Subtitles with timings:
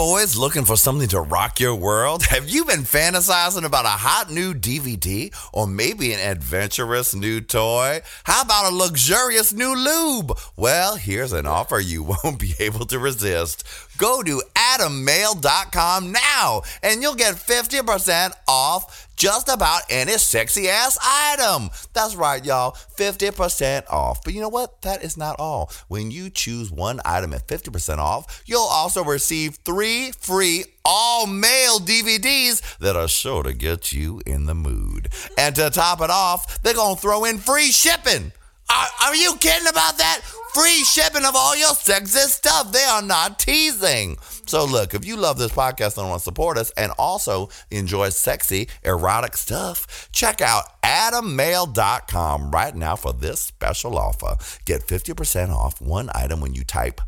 [0.00, 2.22] boys looking for something to rock your world?
[2.24, 8.00] Have you been fantasizing about a hot new DVD or maybe an adventurous new toy?
[8.24, 10.38] How about a luxurious new lube?
[10.56, 13.62] Well, here's an offer you won't be able to resist.
[14.00, 21.68] Go to adammale.com now and you'll get 50% off just about any sexy ass item.
[21.92, 22.72] That's right, y'all.
[22.96, 24.24] 50% off.
[24.24, 24.80] But you know what?
[24.80, 25.70] That is not all.
[25.88, 31.78] When you choose one item at 50% off, you'll also receive three free all male
[31.78, 35.10] DVDs that are sure to get you in the mood.
[35.36, 38.32] And to top it off, they're going to throw in free shipping.
[38.70, 40.20] Are, are you kidding about that?
[40.54, 42.72] Free shipping of all your sexy stuff.
[42.72, 44.16] They are not teasing.
[44.46, 48.08] So, look, if you love this podcast and want to support us and also enjoy
[48.08, 54.36] sexy, erotic stuff, check out adammale.com right now for this special offer.
[54.64, 57.00] Get 50% off one item when you type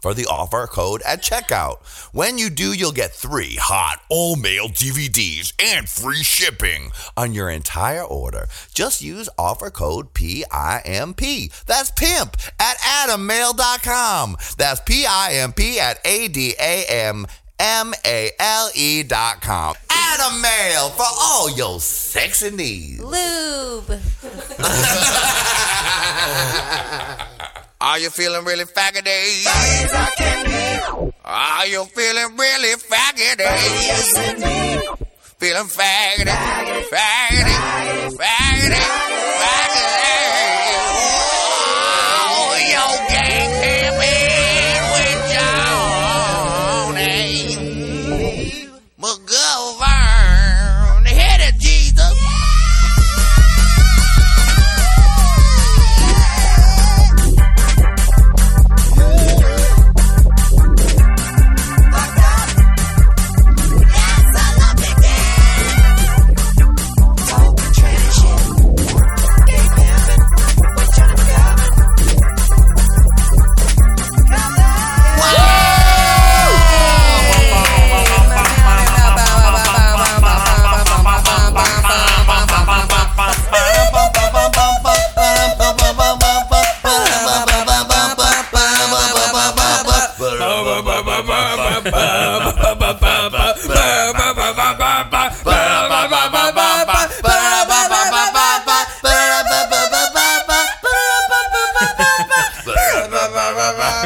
[0.00, 1.84] for the offer code at checkout.
[2.14, 7.50] When you do, you'll get three hot all male DVDs and free shipping on your
[7.50, 8.46] entire order.
[8.72, 11.50] Just use offer code PIMP.
[11.66, 14.36] That's pimp at adammale.com.
[14.56, 17.26] That's PIMP at A D A M
[17.58, 19.74] M A L E dot com.
[19.90, 23.00] Adam Male for all your sexy needs.
[23.00, 24.00] Lube.
[27.88, 29.46] Are you feeling really faggoty?
[31.24, 33.48] Are you feeling really faggoty?
[35.38, 36.28] Feeling faggoty,
[36.92, 37.56] faggoty,
[38.20, 38.84] faggoty,
[39.40, 39.88] faggoty.
[39.90, 40.57] Oh,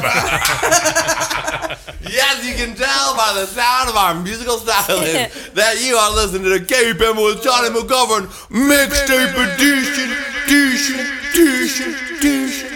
[2.13, 6.45] Yes, you can tell by the sound of our musical styling that you are listening
[6.53, 10.13] to Katie Pimble with Johnny McGovern mixtape edition,
[10.45, 11.01] edition,
[11.33, 12.69] edition, edition,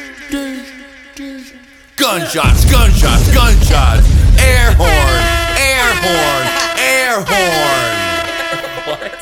[1.13, 1.59] edition.
[1.97, 4.07] Gunshots, gunshots, gunshots,
[4.41, 5.21] air horn,
[5.61, 6.45] air horn,
[6.81, 7.93] air horn.
[8.87, 9.21] What?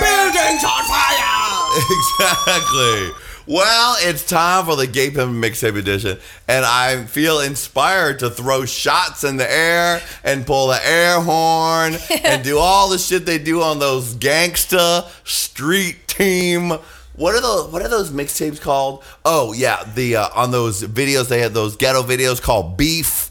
[0.00, 1.42] Buildings on fire!
[1.90, 3.23] Exactly.
[3.46, 6.18] Well, it's time for the Gay Pimp Mixtape Edition,
[6.48, 11.96] and I feel inspired to throw shots in the air and pull the air horn
[12.24, 16.72] and do all the shit they do on those gangsta street team.
[17.16, 17.70] What are those?
[17.70, 19.04] What are those mixtapes called?
[19.26, 23.30] Oh yeah, the uh, on those videos they had those ghetto videos called Beef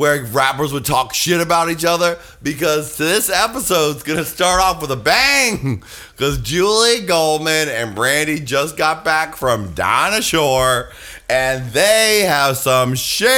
[0.00, 4.90] where rappers would talk shit about each other because this episode's gonna start off with
[4.90, 5.82] a bang
[6.16, 10.88] because Julie Goldman and Brandy just got back from Dinah Shore
[11.28, 13.34] and they have some shade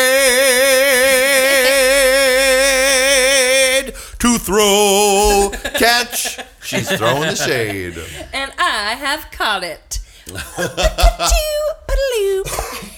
[4.21, 5.51] to throw.
[5.75, 6.39] Catch.
[6.63, 7.99] She's throwing the shade.
[8.33, 9.99] And I have caught it.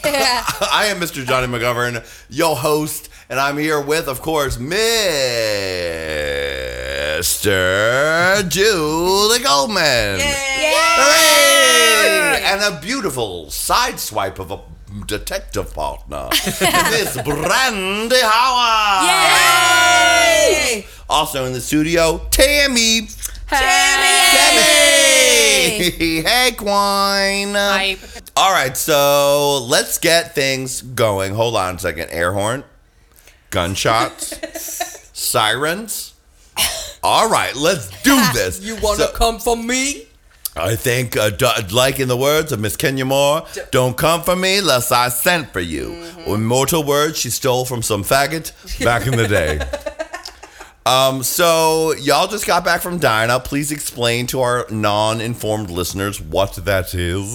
[0.05, 1.25] I am Mr.
[1.25, 4.73] Johnny McGovern, your host, and I'm here with, of course, Mr.
[8.49, 10.21] Julie Goldman.
[10.97, 12.43] Hooray!
[12.45, 14.60] And a beautiful side swipe of a
[15.07, 16.28] detective partner,
[16.91, 19.09] Miss Brandy Howard.
[19.09, 20.87] Yay!
[21.09, 23.09] Also in the studio, Tammy.
[23.48, 24.31] Hey!
[24.34, 26.22] Tammy!
[26.22, 27.54] Hey, Quine.
[27.54, 27.98] Hype.
[28.37, 31.34] All right, so let's get things going.
[31.34, 32.10] Hold on a second.
[32.10, 32.65] Air horn,
[33.54, 34.34] gunshots,
[35.12, 36.15] sirens.
[37.03, 38.60] All right, let's do this.
[38.60, 40.09] You want to So- come for me?
[40.56, 44.36] I think, uh, d- like in the words of Miss Kenya Moore, don't come for
[44.36, 45.89] me lest I sent for you.
[45.89, 46.30] Mm-hmm.
[46.30, 48.53] Immortal words she stole from some faggot
[48.84, 49.59] back in the day.
[50.86, 53.41] um, so y'all just got back from Dinah.
[53.41, 57.34] Please explain to our non-informed listeners what that is.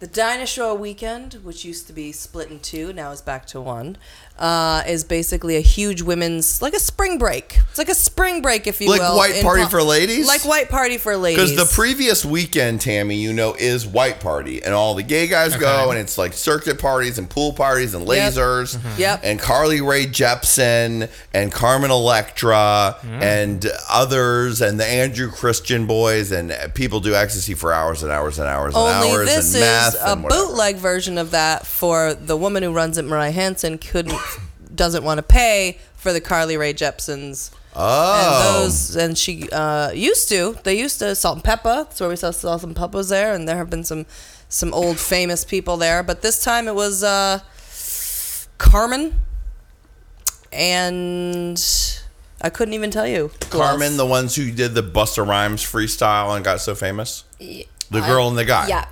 [0.00, 3.60] The Dinah Shore Weekend, which used to be split in two, now is back to
[3.60, 3.98] one,
[4.38, 7.58] uh, is basically a huge women's, like a spring break.
[7.70, 8.98] It's like a spring break, if you will.
[8.98, 9.16] Like will.
[9.16, 10.26] white party Pal- for ladies?
[10.26, 11.52] Like white party for ladies.
[11.52, 15.56] Because the previous weekend, Tammy, you know, is white party, and all the gay guys
[15.56, 18.32] go, and it's like circuit parties and pool parties and Yep.
[18.32, 19.20] lasers, Yep.
[19.24, 26.52] and Carly Rae Jepsen and Carmen Electra and others, and the Andrew Christian boys, and
[26.74, 29.60] people do ecstasy for hours and hours and hours and Only hours this and is
[29.60, 34.18] meth a bootleg version of that for the woman who runs it, Mariah Hanson, couldn't
[34.78, 37.50] doesn't want to pay for the Carly Rae Jepsons.
[37.76, 40.56] Oh, And those, and she uh, used to.
[40.64, 41.62] They used to Salt-N-Pepa.
[41.88, 44.06] That's where we saw Salt-N-Pepa was there, and there have been some
[44.48, 46.02] some old famous people there.
[46.02, 47.40] But this time it was uh,
[48.58, 49.12] Karmin,
[50.50, 51.62] and
[52.40, 53.30] I couldn't even tell you.
[53.40, 58.28] Karmin, the ones who did the Busta Rhymes freestyle and got so famous, the girl
[58.28, 58.68] and the guy.
[58.68, 58.86] Yeah.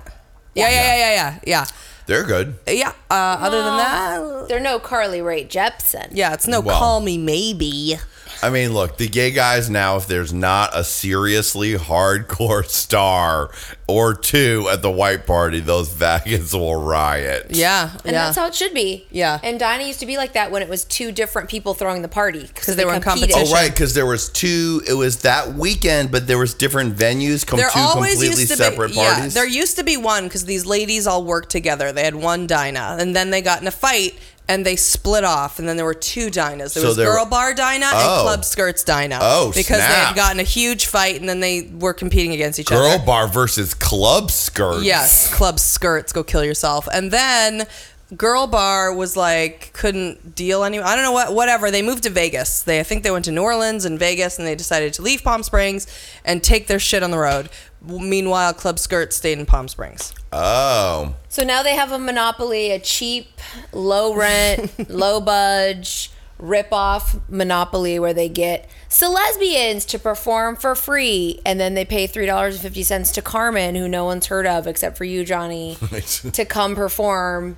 [0.53, 1.65] yeah, yeah, yeah, yeah, yeah, yeah.
[2.07, 2.55] They're good.
[2.67, 2.93] Yeah.
[3.11, 6.07] Uh, other than that, They're no Carly Rae Jepsen.
[6.11, 6.79] yeah, it's no Well.
[6.79, 7.97] call me maybe.
[8.41, 13.49] I mean, look, the gay guys now, if there's not a seriously hardcore star
[13.87, 17.47] or two at the white party, those vaggots will riot.
[17.49, 18.11] Yeah, And yeah.
[18.11, 19.07] that's how it should be.
[19.11, 19.39] Yeah.
[19.41, 22.07] And Dinah used to be like that when it was two different people throwing the
[22.07, 23.31] party because they were in competed.
[23.31, 23.55] competition.
[23.55, 24.81] Oh, right, because there was two.
[24.87, 28.51] It was that weekend, but there was different venues, com- there two always completely used
[28.51, 29.35] to separate be, parties.
[29.35, 31.91] Yeah, there used to be one because these ladies all worked together.
[31.91, 34.17] They had one Dinah, and then they got in a fight
[34.49, 36.73] and they split off, and then there were two Dinahs.
[36.73, 37.97] There So was there Girl were- Bar Dinah Oh.
[38.19, 39.19] and Club Skirts Dinah.
[39.21, 40.07] Oh, because they snap.
[40.07, 42.81] had gotten a huge fight, and then they were competing against each other.
[42.81, 43.05] Girl other.
[43.05, 44.83] bar versus club skirts.
[44.83, 46.87] Yes, Club Skirts, go kill yourself.
[46.93, 47.67] And then
[48.15, 50.79] Girl Bar was like couldn't deal any.
[50.79, 51.33] I don't know what.
[51.33, 51.69] Whatever.
[51.71, 52.61] They moved to Vegas.
[52.61, 55.23] They I think they went to New Orleans and Vegas, and they decided to leave
[55.25, 55.87] Palm Springs
[56.23, 57.49] and take their shit on the road.
[57.85, 60.13] Meanwhile, Club Skirts stayed in Palm Springs.
[60.39, 63.27] Oh, So now they have a monopoly, a cheap,
[63.73, 71.39] low rent, low budge, rip off monopoly where they get celesbians to perform for free
[71.45, 75.25] and then they pay $3.50 to Karmin, who no one's heard of except for you,
[75.25, 75.77] Johnny,
[76.33, 77.57] to come perform.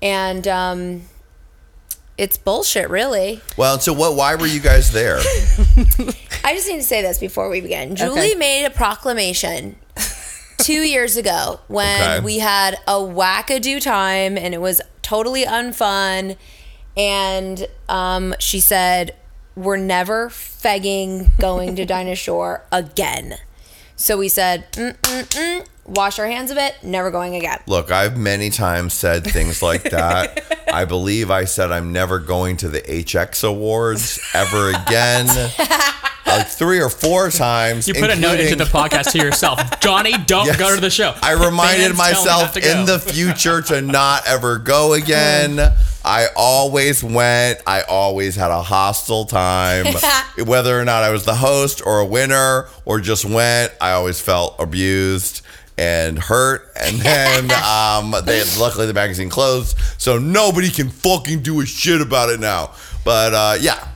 [0.00, 1.02] And um,
[2.18, 3.40] it's bullshit, really.
[3.56, 3.78] well.
[3.80, 4.14] So what?
[4.16, 5.18] Why were you guys there?
[6.44, 7.94] I just need to say this before we begin.
[7.96, 8.34] Julie Okay.
[8.34, 9.76] made a proclamation
[10.62, 12.24] two years ago when Okay.
[12.24, 16.36] we had a wackadoo time and it was totally unfun.
[16.96, 19.14] And um, she said,
[19.56, 23.36] We're never fegging going to Dinah Shore again.
[23.96, 27.58] So we said, mm, mm, mm, Wash our hands of it, never going again.
[27.66, 30.44] Look, I've many times said things like that.
[30.72, 35.26] I believe I said I'm never going to the HX Awards ever again.
[36.38, 37.86] like three or four times.
[37.88, 39.60] You put a note into the podcast to yourself.
[39.80, 40.56] Johnny, don't Yes.
[40.58, 41.14] go to the show.
[41.22, 42.70] I reminded Fans myself not to go.
[42.80, 45.60] in the future to not ever go again.
[46.04, 47.60] I always went.
[47.66, 49.86] I always had a hostile time.
[50.46, 54.20] Whether or not I was the host or a winner or just went, I always
[54.20, 55.42] felt abused
[55.78, 56.70] and hurt.
[56.80, 62.00] And then um, they luckily the magazine closed, so nobody can fucking do a shit
[62.00, 62.72] about it now.
[63.04, 63.88] But uh, yeah.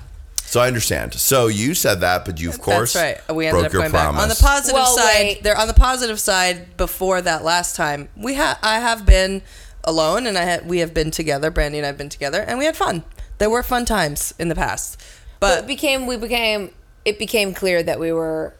[0.56, 1.12] So I understand.
[1.12, 3.36] So you said that, but you of course That's right.
[3.36, 4.14] We ended broke up your going promise.
[4.16, 4.22] back.
[4.22, 5.42] On the positive Well, side, wait.
[5.42, 9.42] there on the positive side, before that last time, we had I have been
[9.84, 11.50] alone, and I had we have been together.
[11.50, 13.04] Brandy and I've been together, and we had fun.
[13.36, 14.98] There were fun times in the past,
[15.40, 16.70] But it became, we became,
[17.04, 18.54] it became clear that we were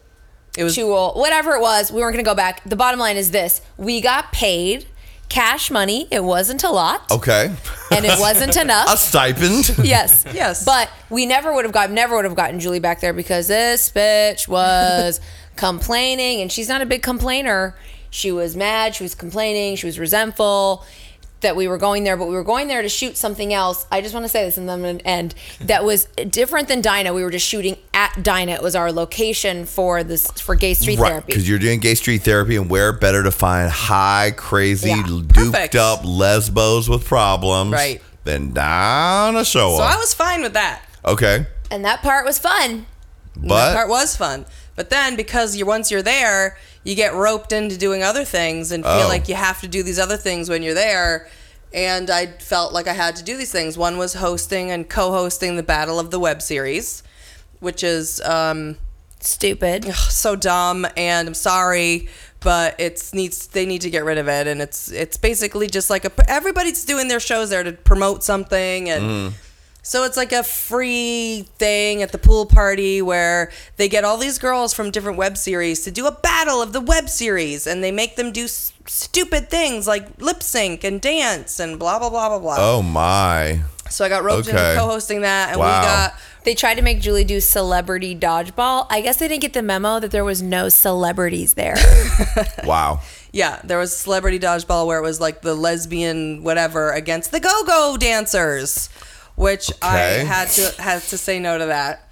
[0.55, 1.17] it was too old.
[1.17, 2.63] Whatever it was, we weren't going to go back.
[2.63, 4.85] The bottom line is this: we got paid
[5.29, 6.07] cash money.
[6.11, 7.53] It wasn't a lot, okay.
[7.91, 8.93] and it wasn't enough.
[8.93, 9.77] a stipend.
[9.83, 10.65] yes, Yes.
[10.65, 13.91] But we never would have got, never would have gotten Julie back there because this
[13.91, 15.19] bitch was
[15.55, 17.75] complaining, and she's not a big complainer.
[18.09, 18.95] She was mad.
[18.95, 19.75] She was complaining.
[19.75, 20.85] She was resentful
[21.41, 23.85] that we were going there, but we were going there to shoot something else.
[23.91, 25.35] I just want to say this, and then I'm going to end.
[25.61, 27.13] That was different than Dinah.
[27.13, 28.53] We were just shooting at Dinah.
[28.53, 31.27] It was our location for this for gay street Right, therapy.
[31.27, 35.03] because you're doing gay street therapy, and where better to find high, crazy, Yeah.
[35.05, 35.75] duped Perfect.
[35.75, 38.01] up lesbos with problems Right.
[38.23, 40.81] than Dinah Shore so I was fine with that.
[41.05, 42.87] Okay, and that part was fun.
[43.35, 44.45] But that but part was fun.
[44.75, 48.83] But then because you once you're there, you get roped into doing other things and
[48.83, 49.07] feel Oh.
[49.07, 51.27] like you have to do these other things when you're there.
[51.73, 53.77] And I felt like I had to do these things.
[53.77, 57.03] One was hosting and co-hosting the Battle of the Web series,
[57.59, 58.77] which is um,
[59.19, 59.85] Stupid.
[59.93, 60.87] so dumb.
[60.95, 62.07] And I'm sorry,
[62.39, 64.47] but it's needs they need to get rid of it.
[64.47, 68.89] And it's it's basically just like a everybody's doing their shows there to promote something
[68.89, 69.33] and.
[69.87, 74.37] So it's like a free thing at the pool party where they get all these
[74.37, 77.91] girls from different web series to do a battle of the web series and they
[77.91, 82.27] make them do s- stupid things like lip sync and dance and blah blah blah
[82.27, 82.55] blah blah.
[82.59, 83.61] Oh my.
[83.89, 84.57] So I got roped Okay.
[84.71, 85.79] into co-hosting that and Wow.
[85.79, 86.13] we got
[86.43, 88.87] They tried to make Julie do celebrity dodgeball.
[88.89, 91.75] I guess they didn't get the memo that there was no celebrities there.
[92.65, 92.99] Wow.
[93.31, 97.95] yeah, there was celebrity dodgeball where it was like the lesbian whatever against the go-go
[97.97, 98.89] dancers,
[99.37, 102.09] which I had to had to say no to that.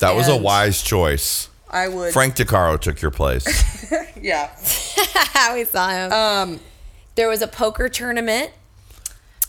[0.00, 1.50] That was a wise choice.
[1.70, 3.46] I would Frank DeCaro took your place.
[4.22, 4.50] yeah.
[5.52, 6.12] we saw him.
[6.12, 6.60] Um
[7.14, 8.52] there was a poker tournament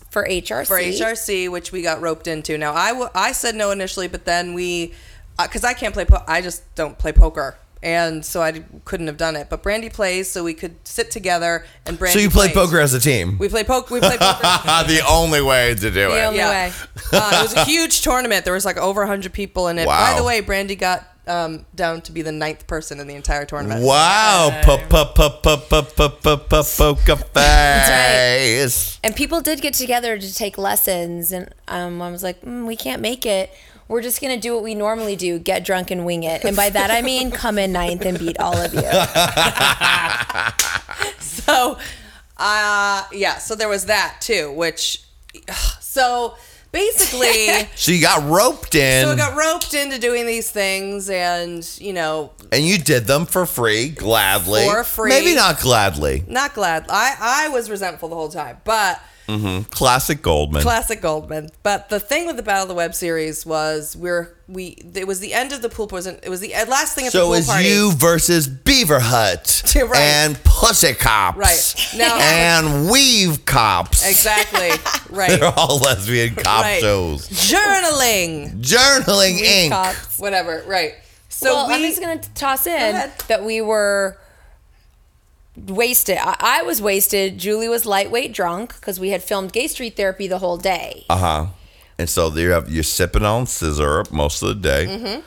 [0.10, 0.68] for HRC.
[0.68, 2.58] for HRC, which we got roped into.
[2.58, 4.94] Now, I, w- I said no initially, but then we,
[5.40, 7.58] because I can't play, po- I just don't play poker.
[7.82, 9.50] And so I couldn't have done it.
[9.50, 12.66] But Brandy plays, so we could sit together and Brandy so you play plays.
[12.66, 13.38] poker as a team.
[13.38, 13.94] We play poker.
[13.94, 14.42] We play poker.
[14.88, 15.92] the only way to do it.
[15.92, 16.26] The it.
[16.26, 16.50] only yeah.
[16.50, 16.74] way.
[17.14, 18.44] Uh, it was a huge tournament.
[18.44, 19.88] There was like over 100 people in it.
[19.88, 20.12] Wow.
[20.12, 23.46] By the way, Brandy got um, down to be the ninth person in the entire
[23.46, 23.86] tournament.
[23.86, 24.60] Wow.
[24.64, 29.00] Po- po- po- po- po- po- po- po- Poker face.
[29.04, 32.76] And people did get together to take lessons, and um, I was like, mm, we
[32.76, 33.52] can't make it.
[33.90, 36.46] We're just gonna do what we normally do: get drunk and wing it.
[36.46, 38.80] And by that I mean come in ninth and beat all of you.
[41.20, 41.78] so
[42.38, 45.04] uh yeah so there was that too which
[45.82, 46.36] so
[46.72, 51.68] basically So you got roped in, so I got roped into doing these things and
[51.82, 54.66] you know and you did them for free, gladly.
[54.66, 55.10] For free.
[55.10, 56.24] Maybe not gladly.
[56.28, 59.64] not glad i i was resentful the whole time but Mm-hmm.
[59.70, 60.62] Classic Goldman.
[60.64, 64.70] classic goldman but the thing with the battle of the web series was we're we
[64.96, 67.12] it was the end of the pool wasn't it was the uh, last thing at
[67.12, 69.96] the so pool it was you versus Beaver Hut Right.
[70.02, 71.38] and Pussy Cops.
[71.38, 71.98] Right.
[72.00, 74.08] Now- and Weave Cops.
[74.10, 74.70] exactly
[75.16, 77.30] right They're all lesbian cop right shows.
[77.30, 79.70] journaling Journaling Inc.
[79.70, 80.18] Cops.
[80.20, 80.94] whatever right
[81.32, 83.14] so well, we I'm just gonna toss in ahead.
[83.28, 84.18] that we were
[85.68, 86.18] wasted.
[86.18, 87.38] I, I was wasted.
[87.38, 91.06] Julie was lightweight drunk because we had filmed Gay Street Therapy the whole day.
[91.10, 91.46] Uh huh.
[91.98, 94.86] And so you have you're sipping on scissor most of the day.
[94.88, 95.22] Mm-hmm.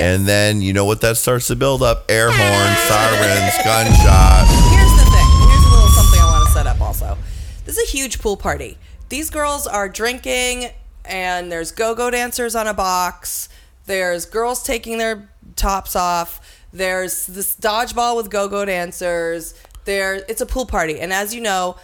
[0.00, 4.46] And then you know what that starts to build up: air horn, sirens, gunshot.
[4.72, 5.50] Here's the thing.
[5.50, 7.18] Here's a little something I want to set up also.
[7.64, 8.78] This is a huge pool party.
[9.08, 10.70] These girls are drinking,
[11.04, 13.48] and there's go go dancers on a box.
[13.86, 16.40] There's girls taking their tops off.
[16.72, 19.54] There's this dodgeball with go go dancers.
[19.84, 21.76] There, it's a pool party, and as you know,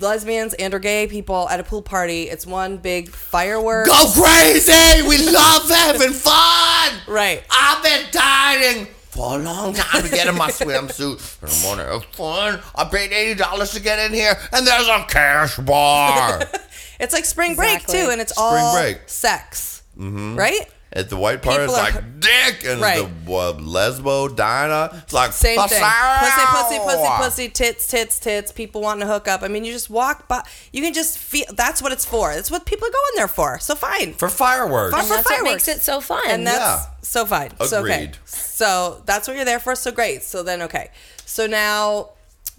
[0.00, 3.88] lesbians and or gay people at a pool party, it's one big fireworks.
[3.88, 5.08] Go crazy!
[5.08, 6.92] We love having fun.
[7.06, 7.42] Right.
[7.50, 11.42] I've been dying for a long time to get in my swimsuit.
[11.42, 12.60] And I want to have fun.
[12.74, 16.42] I paid eighty dollars to get in here, and there's a cash bar
[17.00, 18.98] It's like spring break too, and it's Spring all break.
[19.06, 19.82] sex.
[19.96, 20.36] Mm-hmm.
[20.36, 20.68] Right?
[20.92, 21.60] At the white part.
[21.60, 23.06] It's People are- like dick, and Right.
[23.26, 24.90] the uh, lesbo Dinah.
[25.04, 25.68] It's like Same thing.
[25.68, 27.22] Pussy, pussy, pussy, pussy.
[27.22, 28.52] pussy, tits, tits, tits.
[28.52, 29.42] People wanting to hook up.
[29.42, 30.42] I mean, you just walk by.
[30.72, 31.44] You can just feel.
[31.54, 32.34] That's what it's for.
[32.34, 33.58] That's what people are going there for.
[33.58, 34.14] So fine.
[34.14, 34.92] for fireworks.
[34.92, 35.66] Fun and for that's what fireworks.
[35.66, 36.22] makes it so fun.
[36.26, 36.82] and that's Yeah.
[37.02, 37.50] so fine.
[37.66, 37.94] So okay.
[38.04, 38.16] Agreed.
[38.24, 39.74] So that's what you're there for.
[39.74, 40.22] So great.
[40.22, 40.90] So then okay.
[41.26, 42.10] So now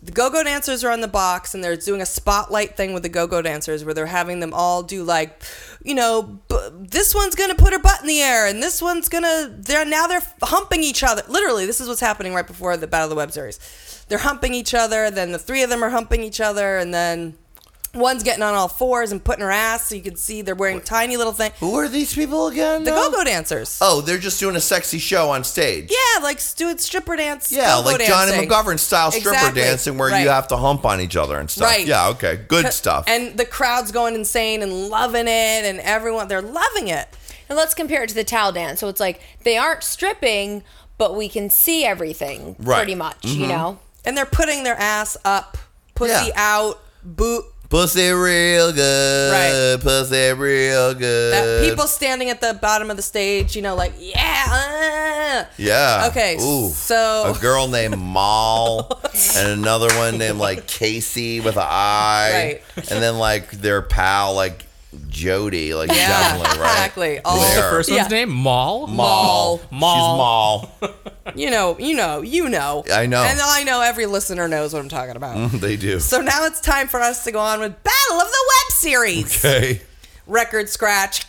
[0.02, 3.10] the go-go dancers are on the box and they're doing a spotlight thing with the
[3.10, 5.42] go-go dancers where they're having them all do like
[5.84, 9.10] you know b- this one's gonna put her butt in the air and this one's
[9.10, 11.22] gonna they're now they're humping each other.
[11.28, 13.60] Literally this is what's happening right before the battle of the web series.
[14.08, 17.36] They're humping each other then the three of them are humping each other and then
[17.94, 20.80] one's getting on all fours and putting her ass so you can see they're wearing
[20.82, 22.84] tiny little thing Who are these people again?
[22.84, 23.10] the now?
[23.10, 25.90] go-go dancers Oh, they're just doing a sexy show on stage.
[25.92, 28.50] yeah like doing stripper dance Yeah, go-go like Johnny dancing.
[28.50, 29.62] McGovern style stripper Exactly.
[29.62, 30.22] dancing where Right.
[30.24, 31.68] you have to hump on each other and stuff.
[31.68, 31.86] Right.
[31.88, 32.40] Yeah, okay.
[32.48, 33.06] Good stuff.
[33.08, 37.08] And the crowd's going insane and loving it, and everyone they're loving it.
[37.48, 38.80] And let's compare it to the towel dance.
[38.80, 40.64] So it's like they aren't stripping,
[41.00, 42.78] but we can see everything Right.
[42.78, 43.50] pretty much, you mm-hmm.
[43.50, 43.80] know?
[44.06, 45.58] And they're putting their ass up,
[45.96, 46.34] pussy Yeah.
[46.36, 47.46] out, boot.
[47.70, 49.32] Pussy real good.
[49.32, 49.80] Right.
[49.80, 51.34] Pussy real good.
[51.34, 54.46] That people standing at the bottom of the stage, you know, like yeah.
[54.50, 55.46] uh.
[55.58, 56.08] Yeah.
[56.10, 56.70] Okay, Ooh.
[56.70, 59.00] so- a girl named Mal
[59.36, 62.32] and another one named like Casey with an I.
[62.34, 62.90] Right.
[62.92, 64.66] And then like their pal like
[65.08, 66.72] Jody, like Yeah, definitely right.
[66.72, 67.20] exactly.
[67.24, 67.56] All There.
[67.56, 68.08] The first one's Yeah.
[68.08, 68.88] name Maul.
[68.88, 69.62] Mal.
[69.72, 70.62] Maul.
[70.82, 70.96] She's Mal.
[71.36, 72.84] You know, you know, you know.
[72.92, 73.22] I know.
[73.24, 75.52] and I know every listener knows what I'm talking about.
[75.54, 76.00] they do.
[76.00, 79.46] So now it's time for us to go on with Battle of the Web Series.
[79.46, 79.82] Okay.
[80.26, 81.24] record scratch.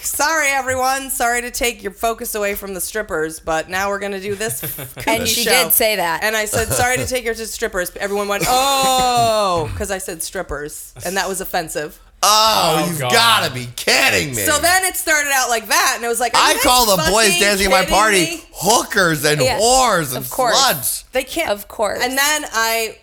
[0.00, 1.10] Sorry, everyone.
[1.10, 4.62] Sorry to take your focus away from the strippers, but now we're gonna do this.
[5.06, 5.50] And she show.
[5.64, 6.22] did say that.
[6.24, 10.22] And I said, "Sorry to take your to strippers." Everyone went, "Oh," because I said
[10.22, 12.00] strippers, and that was offensive.
[12.22, 14.42] Oh, Oh, you've got to be kidding me.
[14.42, 17.38] So then it started out like that, and it was like I call the boys
[17.38, 18.42] dancing at my party me?
[18.54, 20.56] hookers and Yes, whores and of course.
[20.56, 21.04] sluts.
[21.12, 21.50] They can't.
[21.50, 22.00] Of course.
[22.02, 22.98] And then I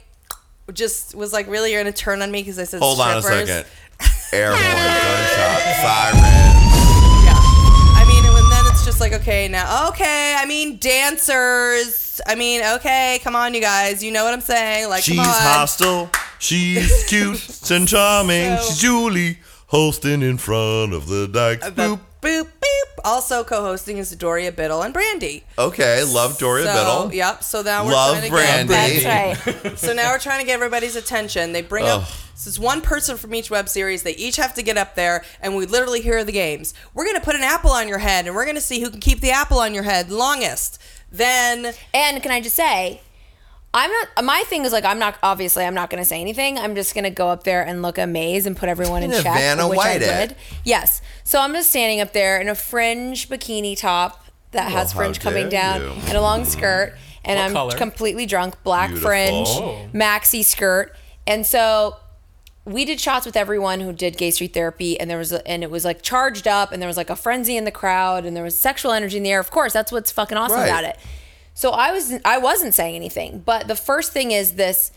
[0.73, 3.21] just was like, "Really, you're gonna turn on me because I said Hold on a
[3.21, 3.71] strippers?" second.
[4.33, 6.17] Air horn, gunshot, siren.
[7.23, 7.35] Yeah.
[7.37, 10.35] I mean, and then it's just like, okay, now, okay.
[10.37, 12.19] I mean, dancers.
[12.27, 14.03] I mean, okay, come on, you guys.
[14.03, 14.89] You know what I'm saying?
[14.89, 15.33] Like, She's come on.
[15.33, 16.09] hostile.
[16.45, 18.57] She's cute and charming.
[18.57, 21.65] So- She's Julie hosting in front of the dikes.
[21.69, 21.99] The Boop.
[22.21, 22.87] boop beep.
[23.03, 25.43] Also co-hosting is Doria Biddle and Brandy.
[25.59, 27.13] Okay, love Doria so, Biddle.
[27.13, 27.43] Yep.
[27.43, 28.73] So now we're Love trying to Brandy.
[28.73, 29.03] get
[29.43, 29.77] That's right.
[29.77, 31.51] So now we're trying to get everybody's attention.
[31.51, 32.01] They bring Ugh.
[32.01, 34.03] up this is one person from each web series.
[34.03, 36.73] They each have to get up there, and we literally hear the games.
[36.93, 39.21] We're gonna put an apple on your head, and we're gonna see who can keep
[39.21, 40.77] the apple on your head longest.
[41.11, 43.01] Then And can I just say,
[43.75, 44.23] I'm not.
[44.23, 45.17] My thing is like I'm not.
[45.21, 46.57] Obviously, I'm not going to say anything.
[46.57, 49.21] I'm just going to go up there and look amazed and put everyone in Gonna
[49.23, 50.27] check, Vanna which White I it.
[50.29, 50.35] did.
[50.63, 51.01] Yes.
[51.25, 55.49] So I'm just standing up there in a fringe bikini top that has fringe coming
[55.49, 55.87] down you.
[56.07, 57.77] and a long skirt, and What I'm color?
[57.77, 59.09] completely drunk, black Beautiful.
[59.09, 59.87] fringe, Oh.
[59.93, 60.95] maxi skirt,
[61.27, 61.97] and so
[62.63, 65.69] we did shots with everyone who did gay street therapy and there was and it
[65.69, 68.43] was like charged up and there was like a frenzy in the crowd and there
[68.43, 70.65] was sexual energy in the air of course that's what's fucking awesome Right.
[70.65, 70.97] about it
[71.55, 74.91] so i was i wasn't saying anything but the first thing is this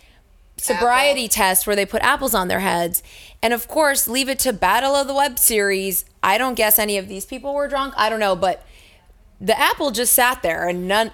[0.59, 1.35] sobriety Apple.
[1.35, 3.03] test where they put apples on their heads
[3.43, 6.99] and of course leave it to battle of the web series i don't guess any
[6.99, 8.67] of these people were drunk i don't know but
[9.41, 11.11] the apple just sat there and none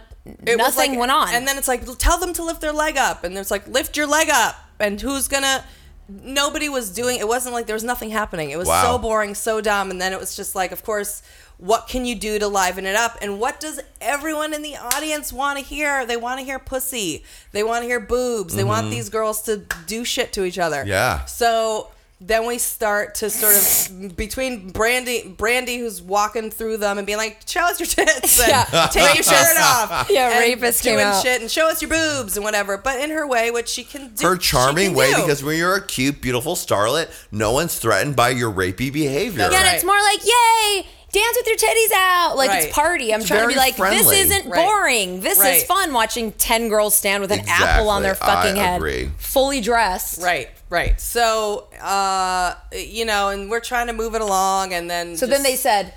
[0.46, 2.96] it nothing like- went on And then it's like, tell them to lift their leg
[2.96, 5.62] up, and it's like, lift your leg up, and who's gonna?
[6.08, 7.18] Nobody was doing.
[7.18, 8.48] It wasn't like there was nothing happening.
[8.50, 8.84] It was Wow.
[8.84, 11.20] so boring, so dumb, and then it was just like, of course.
[11.58, 13.16] What can you do to liven it up?
[13.22, 16.04] And what does everyone in the audience want to hear?
[16.04, 17.24] They want to hear pussy.
[17.52, 18.54] They want to hear boobs.
[18.54, 20.78] They want these girls to do shit to each other.
[20.78, 20.88] Mm-hmm.
[20.88, 21.24] Yeah.
[21.26, 21.88] So
[22.20, 23.54] then we start to sort
[24.00, 28.40] of between Brandy, Brandy, who's walking through them and being like, "Show us your tits,
[28.40, 28.86] and Yeah.
[28.90, 31.22] take your shirt off." Yeah, and rapist came doing out.
[31.22, 32.78] shit and show us your boobs and whatever.
[32.78, 35.22] But in her way, which she can do, Her charming way, do.
[35.22, 39.40] because when you're a cute, beautiful starlet, no one's threatened by your rapey behavior.
[39.50, 39.74] Yeah, and Right.
[39.74, 42.36] it's more like, yay, dance with your titties out.
[42.36, 42.64] Like Right.
[42.64, 43.14] it's party.
[43.14, 43.98] I'm It's trying to be like, friendly.
[43.98, 44.64] this isn't Right.
[44.66, 45.20] boring.
[45.20, 45.56] This Right.
[45.56, 48.76] is fun watching 10 girls stand with an apple on their fucking I head.
[48.76, 49.10] agree.
[49.18, 50.20] Fully dressed.
[50.20, 51.00] right, right.
[51.00, 55.42] So, uh, you know, and we're trying to move it along, and then So then
[55.42, 55.94] they said,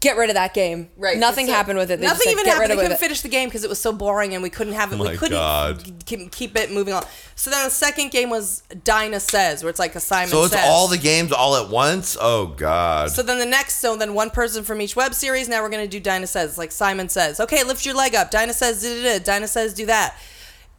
[0.00, 0.88] get rid of that game.
[0.96, 1.18] Right.
[1.18, 2.00] Nothing So happened with it.
[2.00, 2.70] They nothing said, even get happened.
[2.70, 3.00] rid They of couldn't it.
[3.00, 4.96] finish the game because it was so boring and we couldn't have it.
[4.96, 5.92] My we couldn't God.
[6.06, 7.04] keep, keep it moving on.
[7.36, 10.54] So then the second game was Dinah Says, where it's like a Simon So it's
[10.54, 10.64] Says.
[10.66, 12.16] all the games all at once?
[12.18, 13.10] Oh, God.
[13.10, 15.48] So then the next, so then one person from each web series.
[15.48, 18.30] Now we're gonna do Dinah says, It's like Simon says, okay, lift your leg up.
[18.30, 19.24] Dinah says, da da da.
[19.24, 20.16] Dinah says, do that.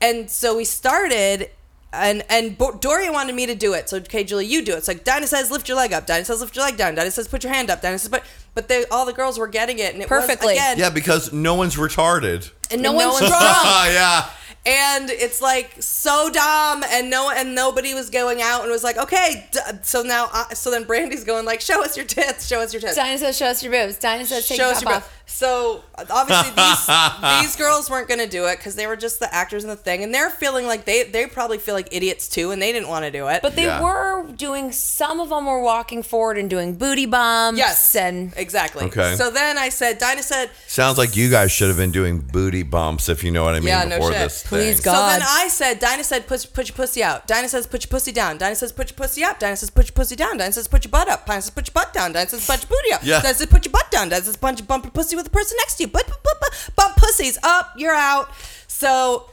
[0.02, 1.52] And so we started,
[1.94, 3.88] and and Bo- Doria wanted me to do it.
[3.88, 4.78] So okay, Julie, you do it.
[4.80, 6.06] It's like Dinah says, lift your leg up.
[6.06, 6.96] Dinah says, lift your leg down.
[6.96, 7.82] Dinah says, put your hand up.
[7.82, 8.24] Dinah says, but
[8.56, 10.54] but they, all the girls were getting it, and it Perfectly.
[10.54, 12.50] was again, yeah, because no one's retarded.
[12.72, 13.44] and no And no one's one's drunk.
[13.44, 14.30] Oh, yeah.
[14.66, 18.98] and it's like so dumb and no and nobody was going out and was like
[18.98, 22.60] okay d- so now uh, so then brandy's going like show us your tits show
[22.62, 24.00] us your tits Dinah says, show us your boobs.
[24.00, 25.24] Dinah says, take show your us your off.
[25.26, 25.32] Butt.
[25.32, 29.34] So obviously these these girls weren't going to do it because they were just the
[29.34, 32.52] actors in the thing, and they're feeling like they they probably feel like idiots too,
[32.52, 33.42] and they didn't want to do it.
[33.42, 33.82] But they Yeah.
[33.82, 37.58] were doing, some of them were walking forward and doing booty bumps.
[37.58, 38.86] yes, And exactly.
[38.86, 39.16] Okay.
[39.16, 42.64] So then I said, Dinah said, Sounds like you guys should have been doing booty
[42.64, 44.22] bumps, if you know what I mean, Yeah, no before shit.
[44.22, 44.86] this Please, thing.
[44.86, 45.14] God.
[45.14, 47.28] So then I said, Dinah said, put, put your pussy out.
[47.28, 48.38] Dinah says, put your pussy down.
[48.38, 49.40] Dinah says, put your pussy up.
[49.40, 50.38] Dinah says, put your pussy down.
[50.38, 51.26] Dinah says, put your butt up.
[51.26, 52.12] Dinah says, put your butt down.
[52.14, 53.02] Dinah says, put your booty up.
[53.04, 53.22] Yeah.
[53.22, 54.10] Dinah says, put your butt down.
[54.10, 55.88] Dinah says, punch, bump your pussy with the person next to you.
[55.88, 57.74] Bump, bump, bump, bump pussies up.
[57.78, 58.30] You're out.
[58.68, 59.30] So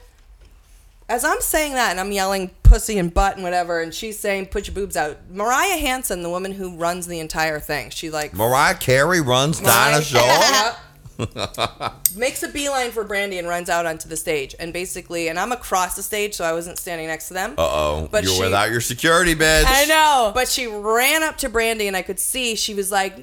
[1.09, 4.47] as I'm saying that and I'm yelling pussy and butt and whatever, and she's saying,
[4.47, 5.19] put your boobs out.
[5.31, 10.03] Mariah Hanson, the woman who runs the entire thing, she like Mariah Carey runs Dinah
[10.03, 10.23] Shore.
[12.17, 14.55] Makes a beeline for Brandy and runs out onto the stage.
[14.59, 17.53] And basically, and I'm across the stage, so I wasn't standing next to them.
[17.59, 18.09] Uh oh.
[18.11, 19.65] But You're she- without your security, bitch.
[19.67, 20.33] I know.
[20.35, 23.23] But she ran up to Brandy, and I could see she was like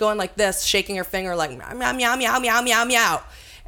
[0.00, 3.22] going like this, shaking her finger, like meow, meow, meow, meow, meow, meow, meow.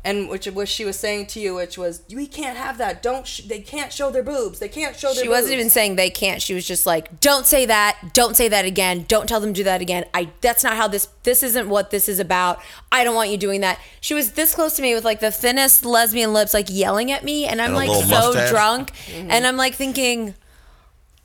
[0.04, 3.04] And which was she was saying to you, which was, we can't have that.
[3.04, 3.24] Don't.
[3.24, 4.58] Sh- they can't show their boobs.
[4.58, 5.22] They can't show their.
[5.22, 6.42] She wasn't even saying they can't.
[6.42, 8.10] She was just like, "Don't say that.
[8.12, 9.04] Don't say that again.
[9.06, 10.04] Don't tell them to do that again.
[10.12, 12.58] I that's not how this this isn't what this is about.
[12.90, 15.30] I don't want you doing that." She was this close to me with like the
[15.30, 18.50] thinnest lesbian lips like yelling at me and I'm And a like little so mustache.
[18.50, 19.30] drunk mm-hmm.
[19.30, 20.34] and I'm like thinking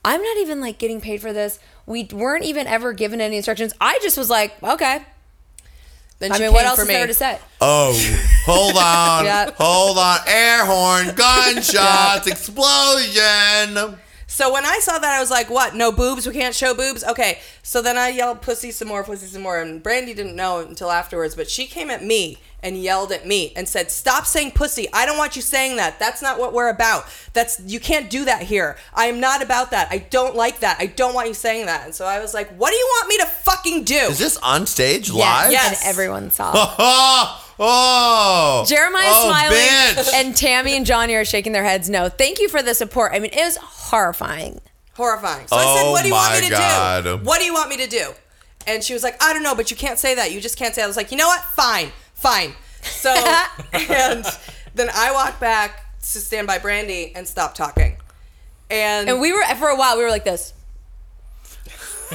[0.06, 1.60] I'm not even like getting paid for this.
[1.88, 3.74] We weren't even ever given any instructions.
[3.82, 5.02] I just was like, "Okay."
[6.20, 6.94] Then I mean, what else for is me.
[6.96, 7.40] there to say?
[7.62, 7.94] Oh,
[8.46, 9.26] hold on.
[9.26, 9.52] Yeah.
[9.58, 10.20] Hold on.
[10.28, 13.98] Air horn, gunshots, explosion.
[14.30, 15.76] So when I saw that, I was like, "What?
[15.76, 16.28] No boobs?
[16.28, 17.40] We can't show boobs?" Okay.
[17.64, 20.92] So then I yelled, "Pussy some more, pussy some more," and Brandy didn't know until
[20.92, 24.88] afterwards, but she came at me and yelled at me and said, "Stop saying pussy.
[24.92, 26.00] I don't want you saying that.
[26.00, 27.06] That's not what we're about.
[27.34, 28.78] That's you can't do that here.
[28.94, 29.88] I am not about that.
[29.92, 30.78] I don't like that.
[30.80, 33.10] I don't want you saying that." And so I was like, "What do you want
[33.10, 35.52] me to fucking do?" Is this on stage Yes, live?
[35.52, 35.82] Yes.
[35.82, 36.76] and everyone saw.
[37.60, 38.66] Oh, oh.
[38.68, 40.14] Jeremiah oh, smiling, bitch.
[40.14, 41.90] and Tammy and Johnny are shaking their heads.
[41.90, 43.14] No, thank you for the support.
[43.14, 44.62] I mean, it was horrifying.
[44.96, 45.48] horrifying.
[45.48, 47.04] So I said, Oh "What do you want me to God.
[47.04, 47.18] do?
[47.18, 48.12] What do you want me to do?"
[48.68, 50.32] And she was like, "I don't know, but you can't say that.
[50.32, 50.86] You just can't say." That.
[50.86, 51.42] I was like, "You know what?
[51.56, 53.10] Fine, fine." So
[53.74, 54.26] and
[54.76, 57.98] then I walked back to stand by Brandy and stop talking.
[58.70, 59.98] And, And we were for a while.
[59.98, 60.54] We were like this.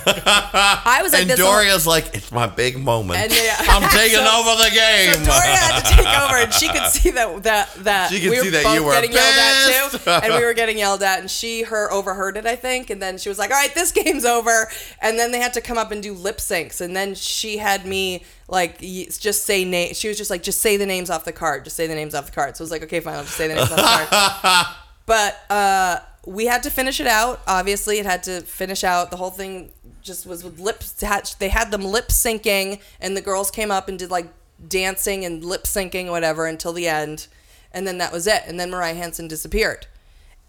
[0.07, 1.39] I was like and this.
[1.39, 3.21] the whole- Doria's like, it's my big moment.
[3.21, 5.15] And they- I'm taking So- over the game.
[5.15, 8.31] So Doria had to take over, and she could see that that that She could
[8.31, 10.79] we were see that both you were getting yelled at too, and we were getting
[10.79, 13.57] yelled at, and she her overheard it, I think, and then she was like, "All
[13.57, 14.69] right, this game's over,"
[15.01, 17.85] and then they had to come up and do lip syncs, and then she had
[17.87, 19.95] me like just say name.
[19.95, 21.65] She was just like, "Just say the names off the card.
[21.65, 23.37] Just say the names off the card." So I was like, "Okay, fine, I'll just
[23.37, 24.67] say the names off the card."
[25.07, 27.41] but uh, we had to finish it out.
[27.47, 29.11] Obviously, it had to finish out.
[29.11, 31.01] The whole thing just was with lips.
[31.01, 34.29] Had, they had them lip syncing, and the girls came up and did like
[34.67, 37.27] dancing and lip syncing, whatever, until the end,
[37.73, 38.43] and then that was it.
[38.47, 39.87] And then Mariah Hanson disappeared,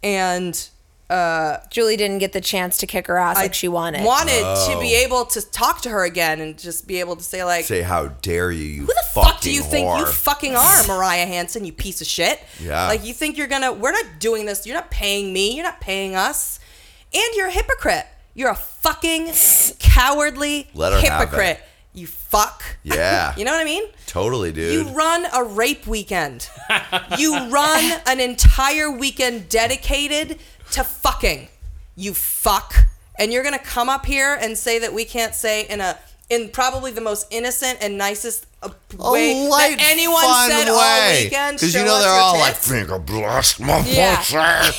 [0.01, 0.69] and
[1.09, 4.03] uh, Julie didn't get the chance to kick her ass like she wanted.
[4.03, 7.43] Wanted to be able to talk to her again and just be able to say
[7.43, 10.83] like, Say, how dare you, you who the fuck do you think you fucking are,
[10.87, 12.41] Mariah Hanson, you piece of shit?
[12.59, 12.87] Yeah.
[12.87, 15.81] Like you think you're gonna we're not doing this, you're not paying me, you're not
[15.81, 16.59] paying us.
[17.13, 18.07] And you're a hypocrite.
[18.35, 19.31] You're a fucking
[19.79, 21.57] cowardly Let her have hypocrite.
[21.57, 21.63] it.
[21.93, 22.63] You fuck.
[22.83, 23.33] Yeah.
[23.37, 23.83] You know what I mean?
[24.07, 24.73] Totally, dude.
[24.87, 26.49] You run a rape weekend.
[27.17, 30.39] you run an entire weekend dedicated
[30.71, 31.47] to fucking.
[31.95, 32.73] You fuck.
[33.19, 35.97] And you're gonna come up here and say that we can't say in a
[36.29, 41.25] in probably the most innocent and nicest uh, way light, that anyone said all way.
[41.25, 41.57] weekend.
[41.57, 44.23] Because you know they're all like, finger blast my Yeah.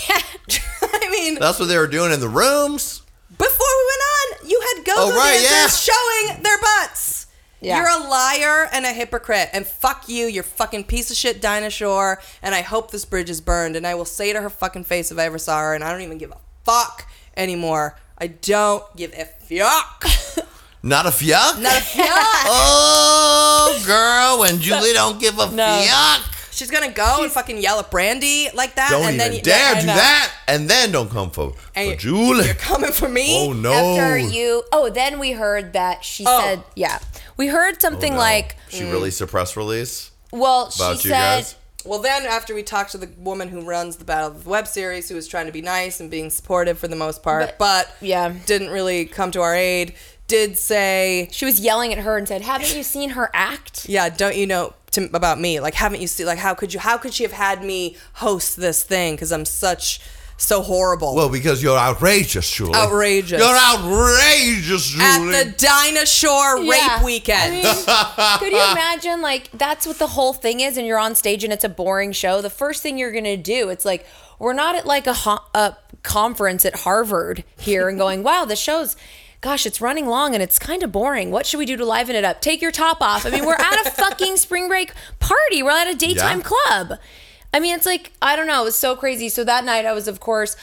[0.83, 3.03] I mean, That's what they were doing in the rooms.
[3.39, 4.03] Before we went
[4.43, 7.27] on, you had go-go Oh, right, dancers showing their butts.
[7.61, 7.79] Yeah.
[7.79, 11.71] You're a liar and a hypocrite, and fuck you, you're fucking piece of shit, Dinah
[11.71, 12.21] Shore.
[12.43, 13.75] And I hope this bridge is burned.
[13.75, 15.91] And I will say to her fucking face if I ever saw her, and I
[15.91, 17.99] don't even give a fuck anymore.
[18.19, 20.05] I don't give a fuck.
[20.83, 21.59] Not a fuck?
[21.59, 22.07] Not a fuck.
[22.47, 25.85] oh, girl, when Julie don't give a No.
[25.89, 26.34] fuck.
[26.55, 29.43] She's gonna go and fucking yell at Brandy like that, Don't and even then you-
[29.43, 30.31] dare I do that.
[30.47, 32.45] And then don't come for, for Julie.
[32.47, 33.49] You're coming for me.
[33.49, 33.73] Oh, no.
[33.73, 36.41] After you, oh, then we heard that she Oh.
[36.41, 36.99] said, yeah,
[37.37, 38.21] we heard something Oh, No.
[38.21, 39.25] like, She released mm.
[39.25, 41.55] a press release well, about she you said, guys.
[41.85, 44.67] Well, then after we talked to the woman who runs the Battle of the Web
[44.67, 47.59] series, who was trying to be nice and being supportive for the most part, But-
[47.59, 48.33] but, yeah.
[48.47, 49.95] didn't really come to our aid.
[50.27, 53.87] Did say, she was yelling at her and said, haven't you seen her act?
[53.89, 55.61] yeah, don't you know to, about me?
[55.61, 56.27] Like, haven't you seen?
[56.27, 56.81] Like, how could you?
[56.81, 59.15] How could she have had me host this thing?
[59.15, 60.01] Because I'm such
[60.37, 61.15] so horrible.
[61.15, 62.75] Well, because you're outrageous, Julie.
[62.75, 63.39] Outrageous.
[63.41, 65.05] You're outrageous, Julie.
[65.05, 66.97] at the Dinah Shore Yeah.
[66.97, 67.65] rape weekend.
[67.67, 71.15] I mean, could you imagine like that's what the whole thing is and you're on
[71.15, 74.07] stage and it's a boring show the first thing you're gonna do it's like
[74.39, 78.57] we're not at like a, ho- a conference at harvard here and going wow the
[78.57, 78.97] show's
[79.45, 82.17] gosh it's running long and it's kind of boring what should we do to liven
[82.17, 85.63] it up take your top off i mean we're at a fucking spring break party
[85.63, 86.51] we're at a daytime Yeah.
[86.67, 86.99] club
[87.53, 89.93] i mean it's like i don't know it was so crazy so that night i
[89.93, 90.57] was of course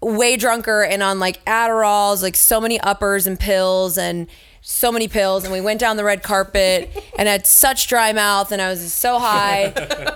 [0.00, 4.26] way drunker and on like Adderalls, like so many uppers and pills and
[4.60, 5.44] so many pills.
[5.44, 8.92] And we went down the red carpet and had such dry mouth and I was
[8.92, 9.72] so high.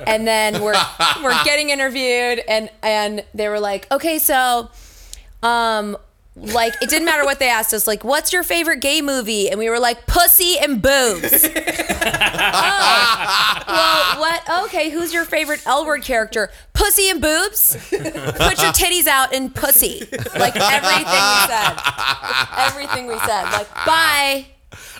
[0.06, 0.74] And then we're
[1.22, 4.68] we're getting interviewed and and they were like, okay, so
[5.42, 5.96] um
[6.40, 9.50] like it didn't matter what they asked us like what's your favorite gay movie?
[9.50, 11.48] And we were like pussy and boobs.
[13.70, 14.14] Oh.
[14.16, 16.50] Well what okay who's your favorite l word character?
[16.72, 17.76] Pussy and boobs?
[17.90, 20.00] Put your titties out and pussy.
[20.38, 21.76] Like everything we said.
[22.56, 23.44] Everything we said.
[23.52, 24.46] Like bye.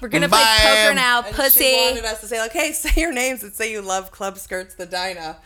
[0.03, 1.65] We're gonna play poker um, now And pussy.
[1.65, 4.39] She wanted us to say like, "Hey, say your names and say you love club
[4.39, 5.39] skirts, the Dinah."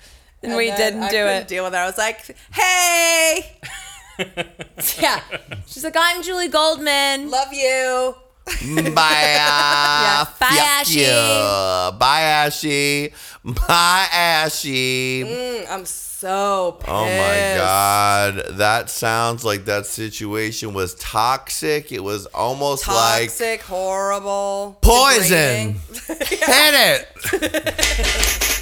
[0.43, 1.49] And we didn't I do it.
[1.49, 1.77] Deal with it.
[1.77, 3.59] I was like, "Hey,
[5.01, 5.21] yeah
[5.67, 9.39] she's like i'm julie goldman love you." Bye.
[9.41, 11.05] uh, Bye, fuck Ashy.
[11.97, 13.13] Bye, Ashy.
[13.45, 15.23] Bye, Ashy.
[15.23, 16.91] Mm, I'm so pissed.
[16.91, 18.57] Oh my God.
[18.57, 21.93] That sounds like that situation was toxic.
[21.93, 25.75] It was almost like Toxic, horrible, poison.
[26.09, 28.59] Hit it.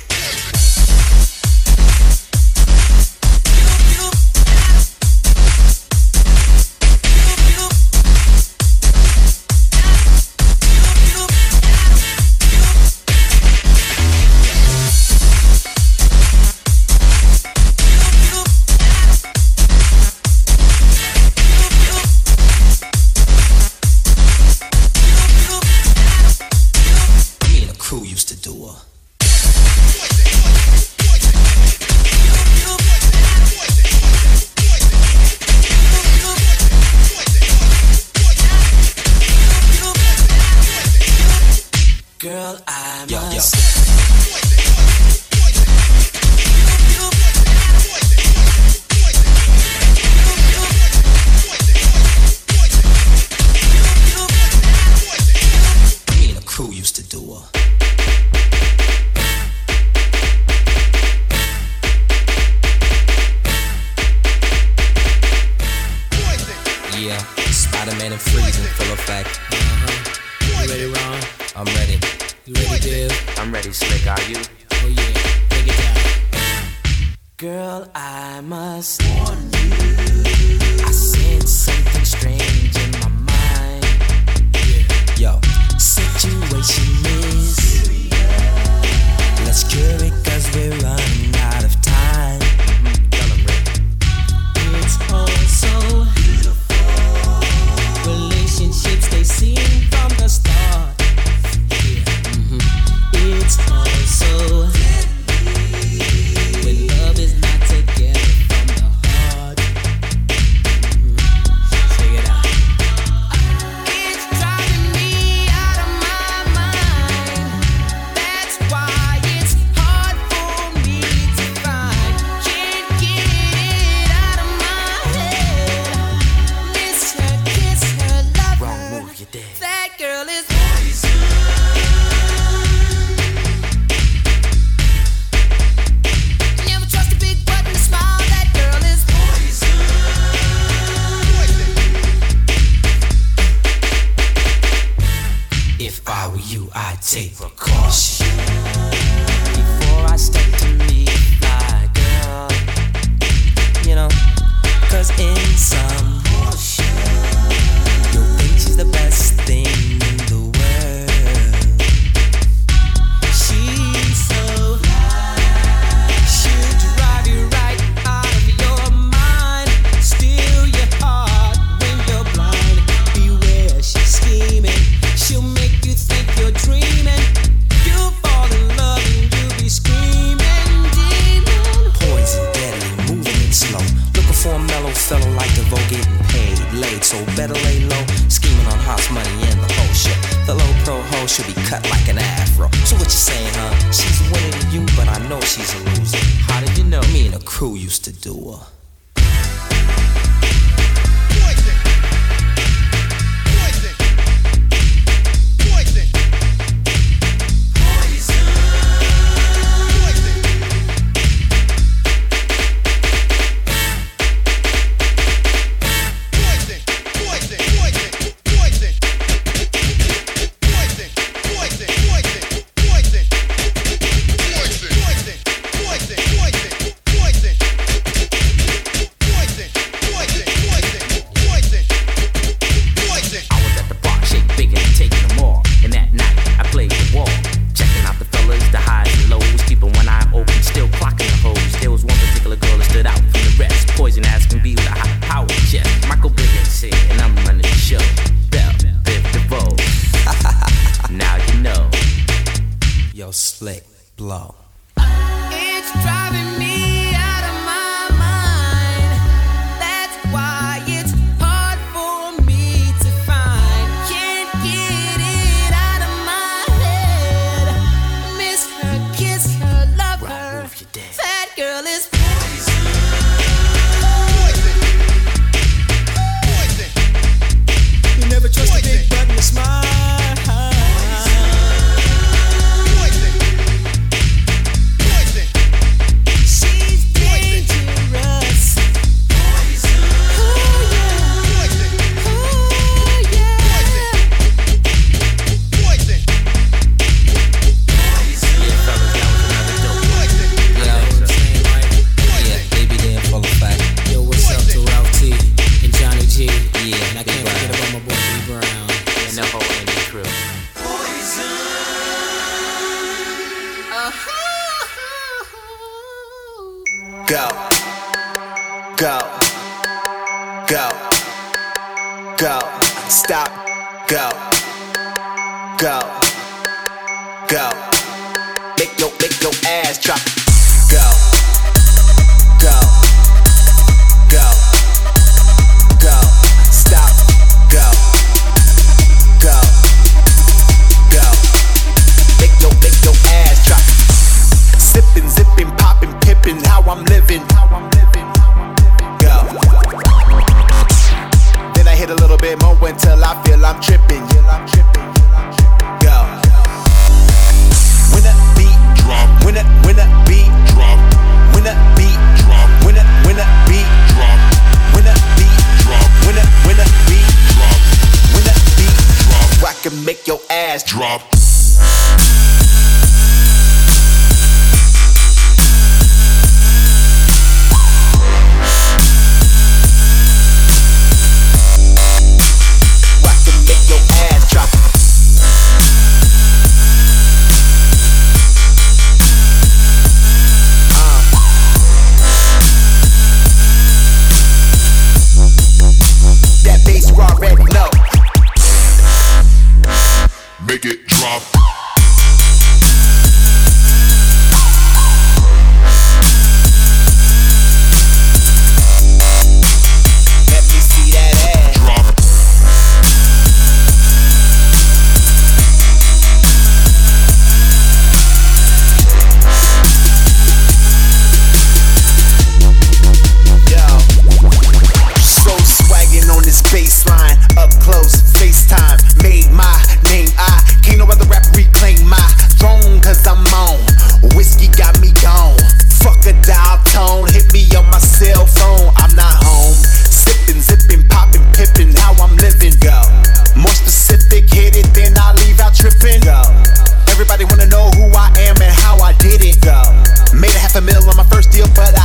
[450.91, 452.00] Made a half a mil on my first deal, but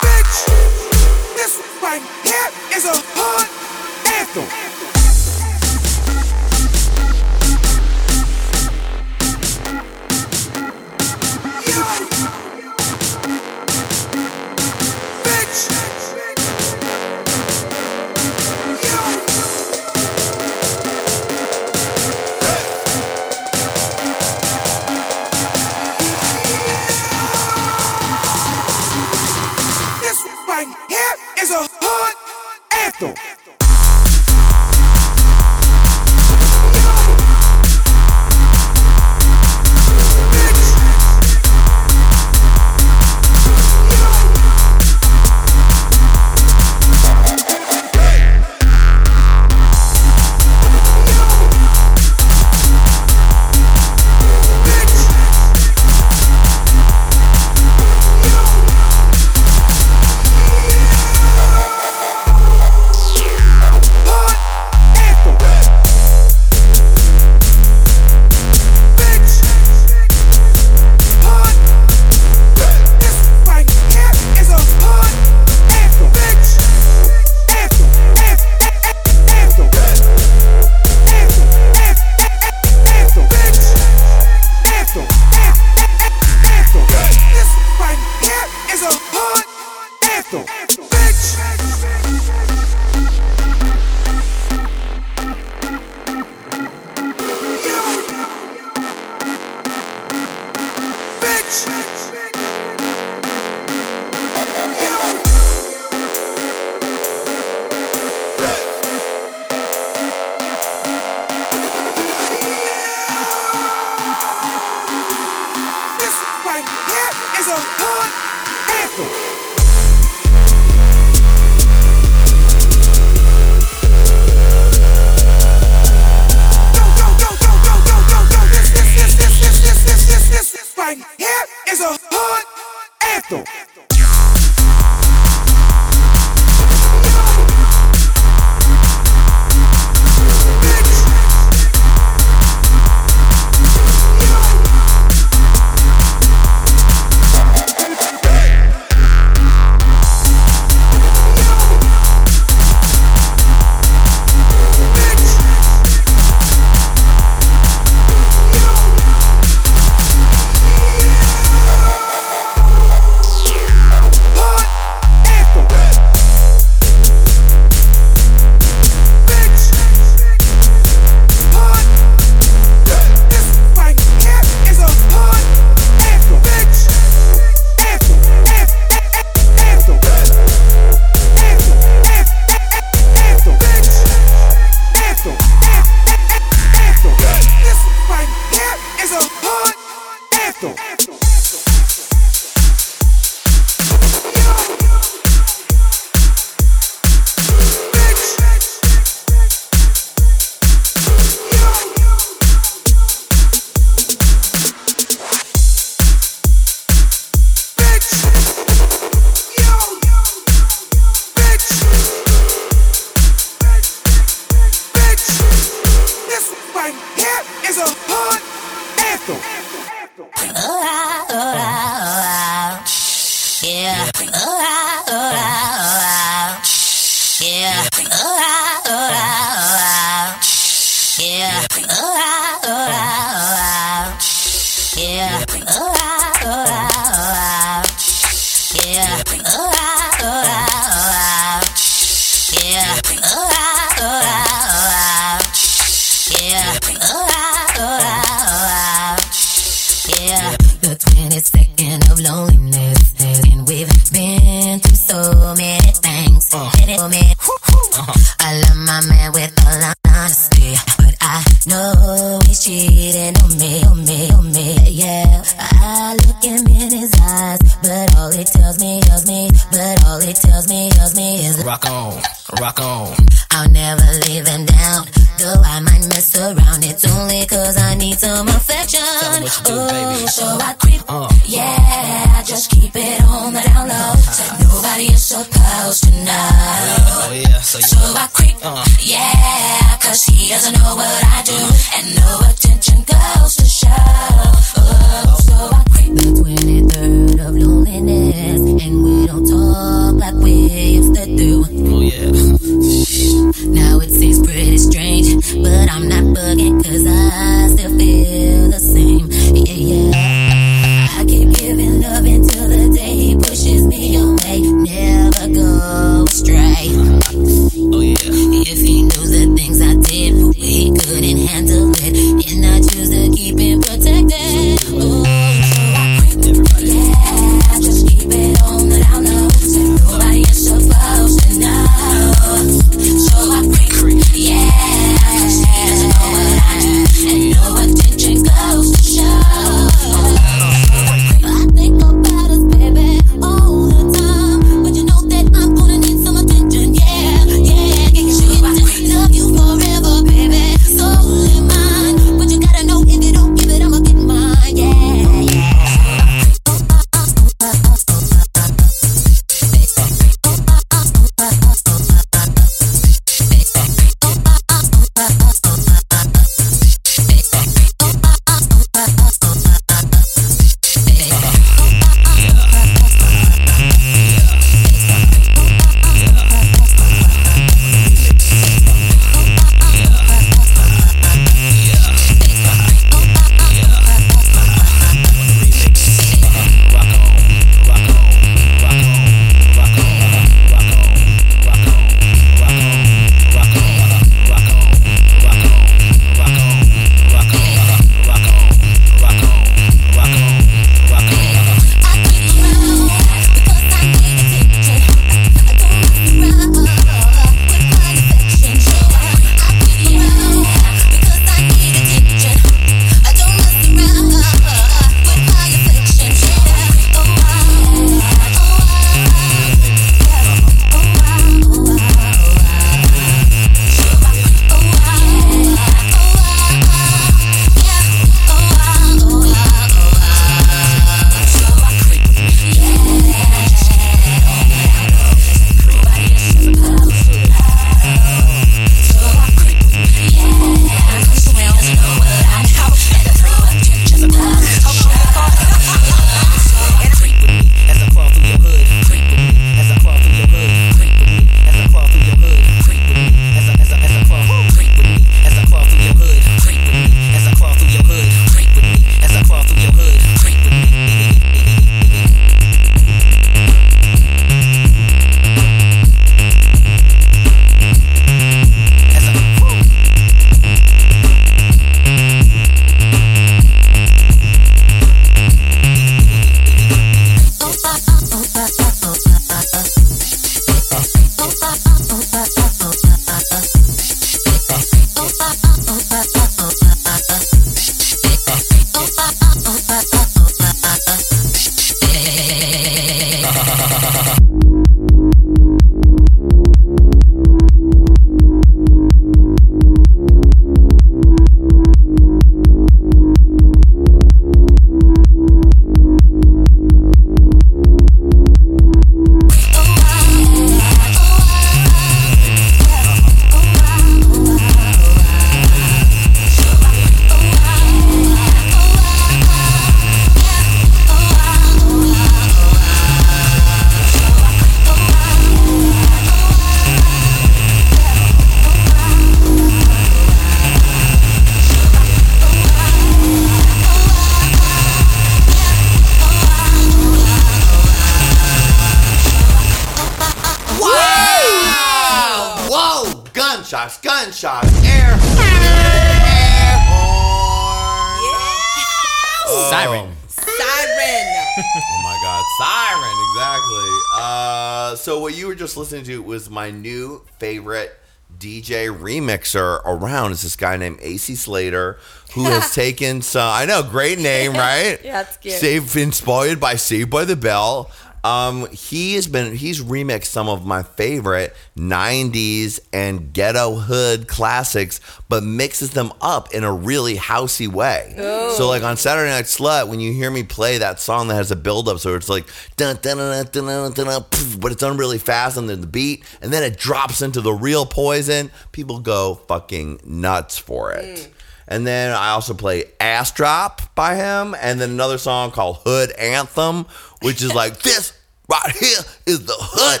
[556.50, 557.92] my new favorite
[558.38, 560.32] DJ remixer around.
[560.32, 561.98] Is this guy named AC Slater
[562.34, 563.50] who has taken some?
[563.52, 564.98] I know, great name, right?
[565.02, 565.54] Yeah, that's cute.
[565.54, 567.90] Saved, inspired by Saved by the Bell.
[568.24, 575.00] Um, he has been he's remixed some of my favorite '90s and ghetto hood classics,
[575.28, 578.14] but mixes them up in a really housey way.
[578.16, 578.54] Oh.
[578.56, 581.50] So, like on Saturday Night Slut, when you hear me play that song that has
[581.50, 584.72] a build up, so it's like dun dun dun dun dun dun, dun poof, but
[584.72, 588.50] it's done really fast then the beat, and then it drops into the real poison.
[588.72, 591.04] People go fucking nuts for it.
[591.04, 591.28] Mm.
[591.70, 596.12] And then I also play Ass Drop by him, and then another song called Hood
[596.12, 596.86] Anthem,
[597.20, 598.18] which is like this
[598.48, 600.00] right here is the Hood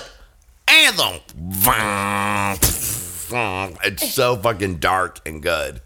[0.66, 1.20] Anthem.
[3.84, 5.80] It's so fucking dark and good.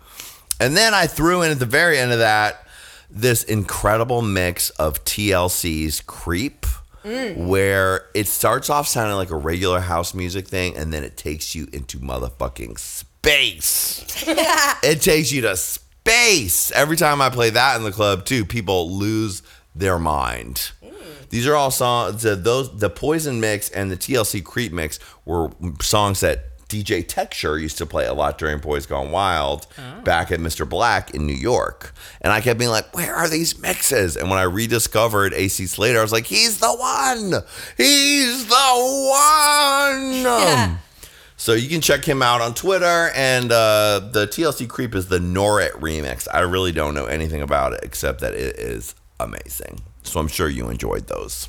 [0.61, 2.67] And then I threw in at the very end of that
[3.11, 6.67] this incredible mix of TLC's Creep,
[7.05, 7.47] mm.
[7.47, 11.55] where it starts off sounding like a regular house music thing, and then it takes
[11.55, 14.25] you into motherfucking space.
[14.83, 16.71] it takes you to space.
[16.73, 19.43] Every time I play that in the club, too, people lose
[19.75, 20.73] their mind.
[20.83, 21.29] Mm.
[21.29, 22.23] These are all songs.
[22.23, 27.59] The, those the Poison mix and the TLC Creep mix were songs that DJ Texture
[27.59, 29.67] used to play a lot during Boys Gone Wild
[30.05, 30.67] back at Mr.
[30.69, 31.93] Black in New York.
[32.23, 34.17] And I kept being like, where are these mixes?
[34.17, 37.43] And when I rediscovered AC Slater, I was like, he's the one.
[37.77, 38.55] He's the
[40.65, 40.79] one.
[41.37, 45.19] So you can check him out on Twitter, and uh, the TLC Creep is the
[45.19, 46.29] Norit remix.
[46.33, 49.81] I really don't know anything about it except that it is amazing.
[50.05, 51.49] So I'm sure you enjoyed those.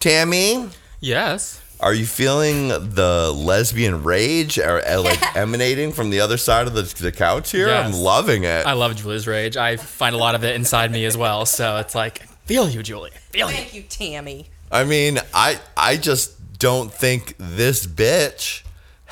[0.00, 0.68] Tammy,
[0.98, 1.60] Yes.
[1.80, 6.74] Are you feeling the lesbian rage or, uh, like emanating from the other side of
[6.74, 7.68] the, the couch here?
[7.68, 8.66] I'm loving it.
[8.66, 9.56] I love Julie's rage.
[9.56, 11.46] I find a lot of it inside me as well.
[11.46, 13.10] So it's like, feel you, Julie.
[13.30, 13.56] Feel you.
[13.56, 14.46] Thank you, Tammy.
[14.70, 18.62] I mean, I I just don't think this bitch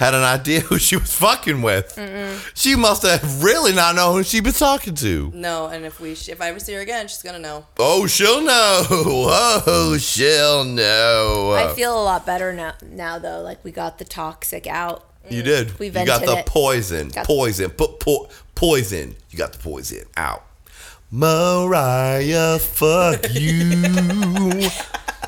[0.03, 1.99] had an idea who she was fucking with.
[2.55, 5.31] She must have really not known who she was talking to.
[5.35, 7.67] No, and if we if I ever see her again, she's gonna know.
[7.79, 8.85] Oh, she'll know.
[9.65, 11.53] Oh, she'll know.
[11.53, 12.75] I feel a lot better now.
[12.83, 15.05] Now though, like we got the toxic out.
[15.31, 15.79] you did.
[15.79, 16.47] We you got the it.
[16.47, 17.09] poison.
[17.09, 17.71] Got- poison.
[17.71, 19.15] Put po- poison.
[19.31, 20.45] You got the poison out.
[21.11, 24.69] Mariah, fuck you.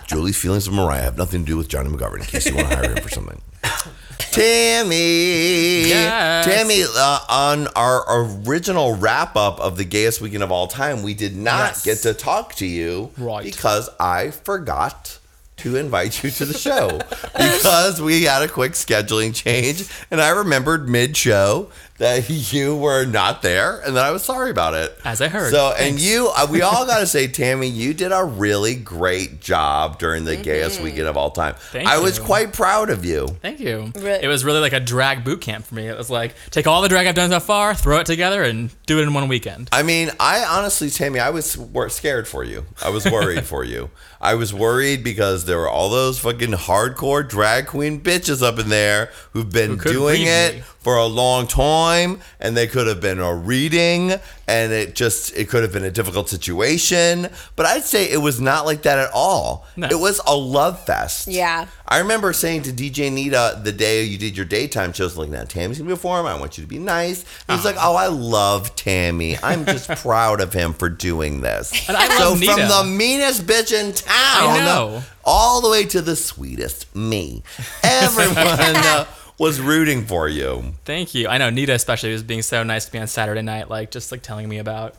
[0.07, 2.21] Julie's feelings of Mariah have nothing to do with Johnny McGovern.
[2.21, 3.41] In case you want to hire him for something.
[4.19, 6.45] Tammy, Yes.
[6.45, 11.15] Tammy, uh, on our original wrap up of the gayest weekend of all time, we
[11.15, 11.85] did not Yes.
[11.85, 13.45] get to talk to you Right.
[13.45, 15.19] because I forgot
[15.59, 17.01] to invite you to the show
[17.37, 23.05] because we had a quick scheduling change, and I remembered mid show that you were
[23.05, 24.99] not there, and that I was sorry about it.
[25.05, 25.51] As I heard.
[25.53, 26.03] So, and Thanks.
[26.05, 30.25] you, uh, we all got to say, Tammy, you did a really great job during
[30.25, 31.55] the gayest weekend of all time.
[31.73, 33.29] Thank I was quite proud of you.
[33.43, 33.93] Thank you.
[33.95, 35.87] Re- It was really like a drag boot camp for me.
[35.87, 38.71] It was like, take all the drag I've done so far, throw it together, and
[38.87, 39.69] do it in one weekend.
[39.73, 42.65] I mean, I honestly, Tammy, I was wor- scared for you.
[42.85, 43.91] I was worried for you.
[44.25, 48.71] I was worried because there were all those fucking hardcore drag queen bitches up in
[48.71, 50.61] there who've been Who doing it me.
[50.81, 54.15] for a long time, and they could have been a reading,
[54.47, 57.29] and it just it could have been a difficult situation.
[57.57, 59.67] But I'd say it was not like that at all.
[59.77, 59.89] No.
[59.89, 61.29] It was a love fest.
[61.29, 61.67] Yeah.
[61.87, 65.45] I remember saying to DJ Nita the day you did your daytime shows, like, now
[65.45, 66.27] Tammy's gonna perform.
[66.27, 67.25] I want you to be nice.
[67.49, 67.93] And he's like, Uh-huh.
[67.93, 69.37] oh, I love Tammy.
[69.43, 71.73] I'm just proud of him for doing this.
[71.89, 74.15] And I so love from the meanest bitch in town,
[74.61, 75.03] I know.
[75.25, 77.43] all the way to the sweetest, me.
[77.83, 79.07] Everyone uh,
[79.39, 80.75] was rooting for you.
[80.85, 81.29] Thank you.
[81.29, 84.13] I know Nita especially was being so nice to me on Saturday night, like just
[84.13, 84.97] like telling me about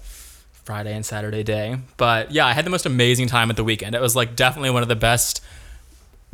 [0.65, 1.77] Friday and Saturday day.
[1.97, 3.95] But yeah, I had the most amazing time at the weekend.
[3.95, 5.43] It was like definitely one of the best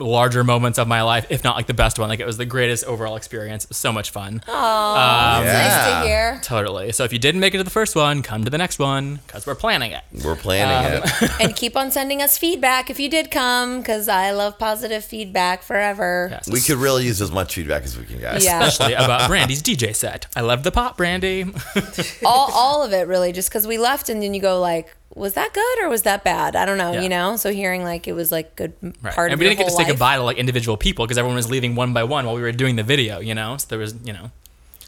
[0.01, 2.09] larger moments of my life, if not like the best one.
[2.09, 3.63] Like it was the greatest overall experience.
[3.65, 4.41] It was so much fun.
[4.47, 6.01] Nice Yeah.
[6.01, 6.39] to hear.
[6.43, 6.91] Totally.
[6.91, 9.19] So if you didn't make it to the first one, come to the next one
[9.27, 10.03] because we're planning it.
[10.23, 11.31] We're planning Um, it.
[11.41, 15.63] and keep on sending us feedback if you did come, because I love positive feedback
[15.63, 16.29] forever.
[16.31, 16.49] Yes.
[16.49, 18.43] We could really use as much feedback as we can get.
[18.43, 18.63] Yeah.
[18.63, 20.27] Especially about Brandy's DJ set.
[20.35, 21.45] I love the pop, Brandy.
[22.25, 25.33] all, all of it really just because we left and then you go like was
[25.33, 27.01] that good or was that bad i don't know Yeah.
[27.01, 29.13] you know so hearing like it was like good Right.
[29.13, 31.05] part and of we your didn't get to whole say goodbye to like individual people
[31.05, 33.57] because everyone was leaving one by one while we were doing the video, you know?
[33.57, 34.31] So there was, you know.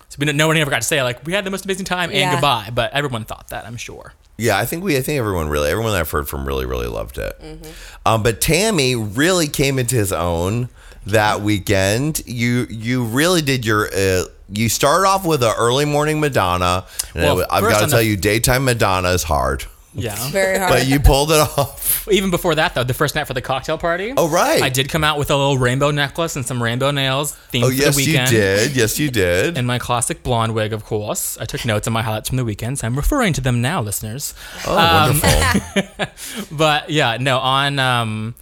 [0.09, 1.85] So we didn't, no one ever got to say like we had the most amazing
[1.85, 4.13] time and goodbye, but everyone thought that, I'm sure.
[4.37, 4.95] Yeah, I think we.
[4.97, 7.39] I think everyone really, everyone that I've heard from really, really loved it.
[7.41, 7.71] Mm-hmm.
[8.05, 10.69] Um, but Tammy really came into his own
[11.05, 12.21] that weekend.
[12.25, 17.23] You you really did your uh, you started off with an early morning Madonna, and
[17.23, 19.65] Well, it- I've got to on the- tell you, daytime Madonna is hard.
[19.95, 20.15] Yeah.
[20.31, 20.71] Very hard.
[20.71, 22.07] But you pulled it off.
[22.11, 24.13] Even before that, though, the first night for the cocktail party.
[24.17, 24.61] Oh, right.
[24.61, 27.67] I did come out with a little rainbow necklace and some rainbow nails themed Oh,
[27.67, 28.75] for yes, the you did.
[28.75, 29.57] Yes, you did.
[29.63, 31.37] And my classic blonde wig, of course.
[31.39, 33.81] I took notes on my highlights from the weekend, so I'm referring to them now,
[33.81, 34.33] listeners.
[34.67, 36.47] Oh, Um, wonderful.
[36.57, 38.35] But yeah, no, on um,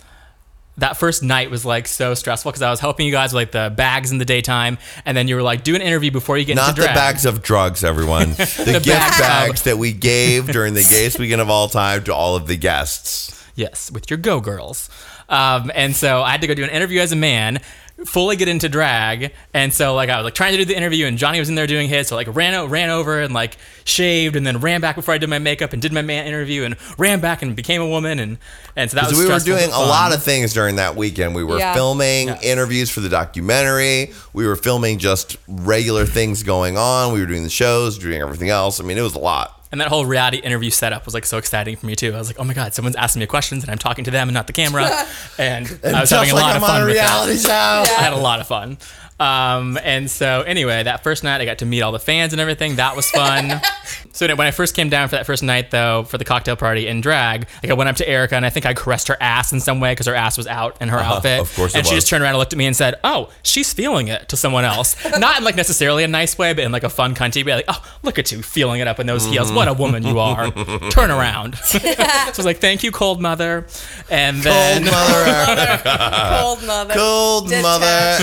[0.78, 3.52] that first night was like so stressful because I was helping you guys with like
[3.52, 6.46] the bags in the daytime, and then you were like, do an interview before you
[6.46, 8.36] get Not into the bags of drugs, everyone.
[8.62, 12.14] The, gift bags bags that we gave during the gayest weekend of all time to
[12.14, 13.44] all of the guests.
[13.56, 14.90] Yes, with your Go Girls.
[15.30, 17.60] Um, and so I had to go do an interview as a man,
[18.06, 19.32] fully get into drag.
[19.54, 21.56] And so like I was like trying to do the interview, and Johnny was in
[21.56, 22.08] there doing his.
[22.08, 25.18] So like ran o- ran over and like shaved, and then ran back before I
[25.18, 28.20] did my makeup and did my man interview, and ran back and became a woman.
[28.20, 28.38] And
[28.76, 30.96] and so that was Because we were doing a um, lot of things during that
[30.96, 31.36] weekend.
[31.36, 31.74] We were Yeah.
[31.74, 32.44] filming Yes.
[32.44, 34.14] interviews for the documentary.
[34.34, 37.14] We were filming just regular things going on.
[37.14, 38.80] We were doing the shows, doing everything else.
[38.80, 39.61] I mean, it was a lot.
[39.72, 42.14] And that whole reality interview setup was like so exciting for me too.
[42.14, 44.28] I was like, oh my god, someone's asking me questions and I'm talking to them
[44.28, 44.90] and not the camera.
[45.38, 47.88] And, I was having a like lot I'm of fun on a with reality that.
[47.88, 47.94] show.
[47.98, 48.78] I had a lot of fun.
[49.22, 52.40] Um, and so anyway, that first night I got to meet all the fans and
[52.42, 52.78] everything.
[52.78, 53.62] That was fun.
[54.14, 56.88] so when I first came down for that first night though, for the cocktail party
[56.88, 59.54] in drag, like I went up to Erica and I think I caressed her ass
[59.54, 61.34] in some way because her ass was out in her outfit.
[61.34, 61.42] Uh-huh.
[61.44, 62.04] of course it And she was.
[62.04, 64.66] just turned around and looked at me and said, "Oh, she's feeling it." To someone
[64.66, 67.56] else, not in like necessarily a nice way, but in like a fun cunty way.
[67.56, 69.52] Like, "Oh, look at you feeling it up in those heels.
[69.52, 70.50] What a woman you are.
[70.90, 73.68] Turn around." so I was like, "Thank you, cold mother."
[74.10, 76.38] And Cold then mother Erica.
[76.42, 76.94] Cold mother.
[76.96, 78.22] Cold mother Detached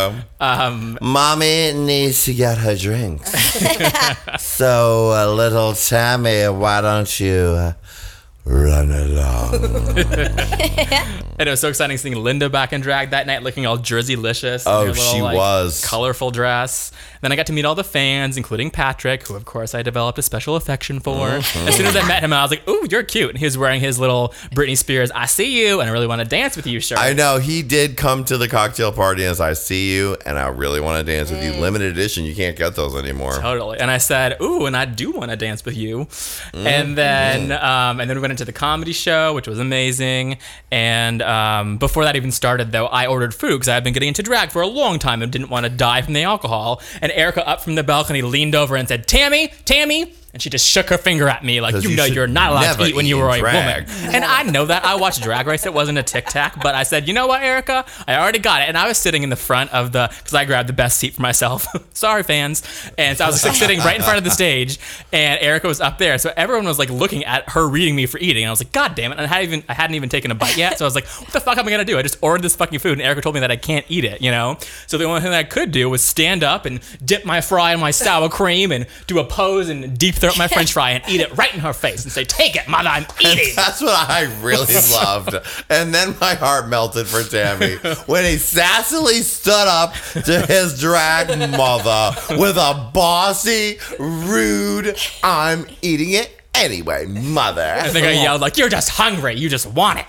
[0.00, 0.26] Erica.
[0.40, 3.30] um, Mommy needs to get her drinks.
[4.42, 7.72] so, uh, little Tammy, why don't you uh,
[8.44, 9.54] run along?
[11.38, 14.66] and it was so exciting seeing Linda back in drag that night, looking all Jersey-licious.
[14.66, 15.84] in Oh, her she was.
[15.84, 16.92] colorful dress.
[17.26, 20.16] Then I got to meet all the fans, including Patrick, who of course I developed
[20.16, 21.26] a special affection for.
[21.26, 21.66] Mm-hmm.
[21.66, 23.58] As soon as I met him, I was like, "Ooh, you're cute!" And he was
[23.58, 26.68] wearing his little Britney Spears "I see you" and I really want to dance with
[26.68, 27.00] you shirt.
[27.00, 30.46] I know he did come to the cocktail party as I see you, and I
[30.46, 31.54] really want to dance with you.
[31.54, 33.32] Limited edition, you can't get those anymore.
[33.40, 33.80] Totally.
[33.80, 36.64] And I said, "Ooh, and I do want to dance with you." Mm-hmm.
[36.64, 40.38] And then, um, and then we went into the comedy show, which was amazing.
[40.70, 44.06] And um, before that even started, though, I ordered food because I had been getting
[44.08, 46.80] into drag for a long time and didn't want to die from the alcohol.
[47.02, 50.68] And Erica, up from the balcony, leaned over and said, "Tammy, Tammy." And she just
[50.68, 53.06] shook her finger at me like, you, you know, you're not allowed to eat when
[53.06, 53.88] you were a drag.
[53.88, 54.14] woman.
[54.14, 54.84] And I know that.
[54.84, 55.64] I watched Drag Race.
[55.64, 57.86] It wasn't a tic tac, but I said, you know what, Erica?
[58.06, 58.68] I already got it.
[58.68, 61.14] And I was sitting in the front of the, because I grabbed the best seat
[61.14, 61.66] for myself.
[61.94, 62.62] Sorry, fans.
[62.98, 64.78] And so I was like sitting right in front of the stage,
[65.10, 66.18] and Erica was up there.
[66.18, 68.42] So everyone was like looking at her reading me for eating.
[68.44, 69.18] And I was like, God damn it.
[69.18, 70.76] And I hadn't even, I hadn't even taken a bite yet.
[70.76, 71.96] So I was like, what the fuck am I going to do?
[71.98, 74.20] I just ordered this fucking food, and Erica told me that I can't eat it,
[74.20, 74.58] you know?
[74.86, 77.80] So the only thing I could do was stand up and dip my fry in
[77.80, 81.20] my sour cream and do a pose and deep throat my french fry and eat
[81.20, 83.54] it right in her face and say, Take it, mother, I'm eating.
[83.54, 85.34] That's what I really loved.
[85.70, 91.28] And then my heart melted for Tammy when he sassily stood up to his drag
[91.50, 97.76] mother with a bossy, rude, I'm eating it anyway, mother.
[97.80, 99.36] I think I yelled like, "You're just hungry.
[99.36, 100.06] You just want it."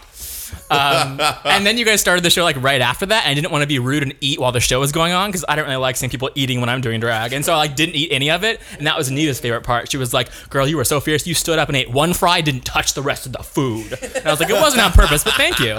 [0.69, 3.51] Um, and then you guys started the show like right after that, and I didn't
[3.51, 5.65] want to be rude and eat while the show was going on because I don't
[5.65, 8.11] really like seeing people eating when I'm doing drag, and so I like didn't eat
[8.11, 9.89] any of it, and that was Anita's favorite part.
[9.91, 11.25] She was like, "Girl, you were so fierce.
[11.25, 14.25] You stood up and ate one fry, didn't touch the rest of the food." And
[14.27, 15.77] I was like, "It wasn't on purpose, but thank you."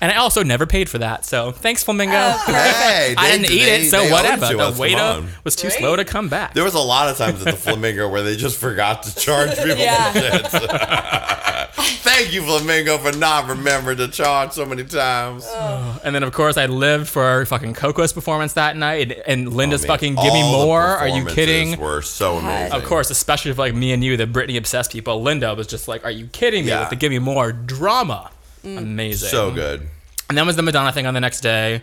[0.00, 2.12] And I also never paid for that, so thanks, Flamingo.
[2.46, 4.46] Hey, I didn't eat they- it, so they owed whatever.
[4.48, 6.54] to The us, waiter was too slow to come back.
[6.54, 9.56] There was a lot of times at the Flamingo where they just forgot to charge
[9.56, 10.12] people Yeah.
[11.72, 11.98] for shit.
[12.00, 15.46] Thank you, Flamingo, for not remembering to charge so many times.
[16.04, 19.82] And then, of course, I lived for fucking Coco's performance that night, and, and Linda's
[19.82, 21.80] I mean, fucking "Give Me all the More." Are you performances kidding?
[21.80, 22.72] Were so amazing.
[22.72, 25.20] Of course, especially for like me and you, the Britney obsessed people.
[25.22, 26.80] Linda was just like, "Are you kidding me?" Yeah.
[26.80, 28.30] With the "Give Me More" drama,
[28.64, 28.78] mm.
[28.78, 29.28] amazing.
[29.28, 29.88] so good.
[30.28, 31.82] And then was the Madonna thing on the next day,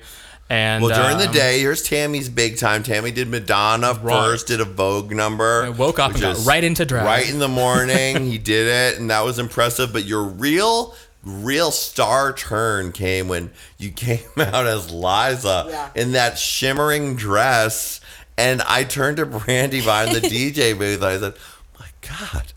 [0.49, 2.83] and Well, during the um, day, here's Tammy's big time.
[2.83, 5.63] Tammy did Madonna first, did a Vogue number.
[5.63, 7.05] I woke up and got right into drag.
[7.05, 9.91] Right in the morning, he did it, and that was impressive.
[9.91, 10.93] But your real,
[11.23, 15.89] real star turn came when you came out as Liza Yeah.
[15.95, 17.99] in that shimmering dress,
[18.37, 20.97] and I turned to Brandy behind the DJ booth.
[21.01, 21.33] And I said,
[21.79, 22.53] "My God,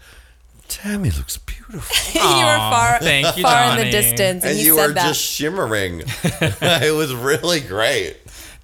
[0.68, 4.64] Tammy looks beautiful." you were far, thank you, Far in the distance, and, And he
[4.66, 5.06] you said were that.
[5.08, 6.02] just shimmering.
[6.22, 8.16] it was really great.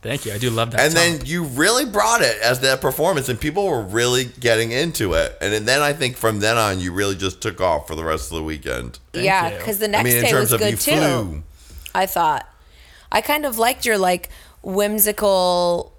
[0.03, 0.33] Thank you.
[0.35, 0.81] I do love that.
[0.81, 1.03] and song.
[1.19, 5.35] then you really brought it as that performance and people were really getting into it
[5.41, 8.31] and then i think from then on you really just took off for the rest
[8.31, 10.73] of the weekend yeah, because the i next mean in day terms was of good
[10.73, 10.93] you too.
[10.99, 11.43] flew
[11.95, 12.47] I thought.
[13.11, 14.29] I kind of liked your like
[14.63, 15.94] whimsical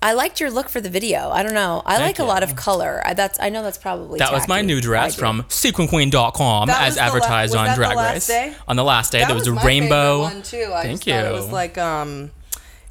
[0.00, 1.30] I liked your look for the video.
[1.30, 1.82] I don't know.
[1.84, 3.02] I like a lot of color.
[3.04, 6.86] I, that's I know that's probably That was my new dress from sequinqueen.com That as
[6.90, 8.26] was the la- advertised was on that the Drag last Race.
[8.28, 8.54] day?
[8.68, 10.24] On the last day, That there was, was a my rainbow.
[10.28, 10.72] favorite one too.
[10.72, 11.14] I Thank just you.
[11.14, 12.30] it was like um,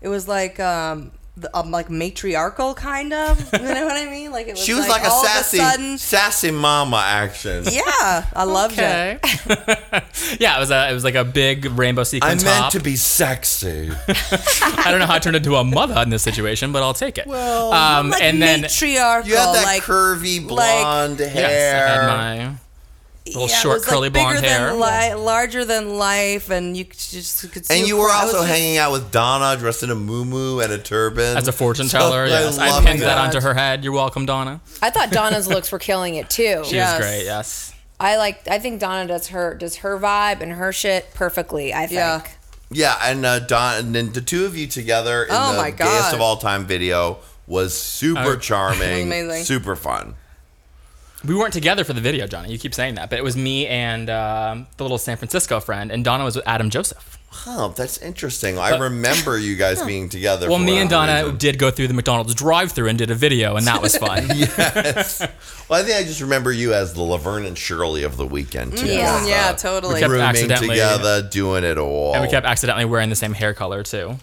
[0.02, 1.17] it was like um, the,
[1.54, 3.38] um, like matriarchal kind of.
[3.58, 4.32] You know what I mean?
[4.32, 4.64] Like it was.
[4.64, 7.66] She was like, a sassy, a sudden, sassy mama action.
[7.72, 9.20] yeah, I loved it.
[10.40, 12.72] Yeah, it was a it was like a big rainbow I sequin meant top.
[12.74, 13.90] to be sexy.
[13.92, 17.18] I don't know how I turned into a mother in this situation, but I'll take
[17.18, 17.28] it.
[17.28, 19.30] Well, um, Like and then matriarchal.
[19.30, 21.30] You had that like, curvy blonde hair.
[21.34, 22.56] yes, I had my
[23.28, 24.70] little yeah, it short was, like, curly blonde bigger hair.
[24.72, 27.78] Than li- larger than life, and you could just could see.
[27.80, 29.96] and you were across- I was also just- hanging out with Donna dressed in a
[29.96, 31.38] muumuu and a turban.
[31.38, 32.58] As a fortune teller, I yes.
[32.58, 33.18] I loved pinned that that.
[33.18, 33.84] onto her head.
[33.84, 34.62] You're welcome, Donna.
[34.82, 36.64] I thought Donna's looks were killing it too.
[36.66, 36.98] She Yes.
[37.00, 37.74] was great, yes.
[38.00, 38.48] I like.
[38.48, 41.74] I think Donna does her does her vibe and her shit perfectly.
[41.74, 41.94] I think.
[41.94, 42.22] Yeah.
[42.70, 45.72] Yeah, and uh, Don, and then the two of you together in Oh the my
[45.72, 48.36] gayest of all time video was super Oh.
[48.40, 49.46] charming, Amazing.
[49.46, 50.16] super fun.
[51.28, 52.54] We weren't together for the video, Johnny.
[52.54, 55.92] You keep saying that, but it was me and um, the little San Francisco friend,
[55.92, 57.17] and Donna was with Adam Joseph.
[57.46, 58.58] Oh, that's interesting.
[58.58, 60.50] I remember you guys being together.
[60.50, 61.38] Well, for me and Donna reason.
[61.38, 64.26] did go through the McDonald's drive-through and did a video, and that was fun.
[64.34, 65.20] yes.
[65.70, 68.78] Well, I think I just remember you as the Laverne and Shirley of the weekend.
[68.78, 68.88] Too.
[68.88, 69.20] Yeah.
[69.22, 70.00] With, Yeah, uh, totally.
[70.00, 72.14] kept Rooming accidentally- together, doing it all.
[72.14, 74.16] And we kept accidentally wearing the same hair color too.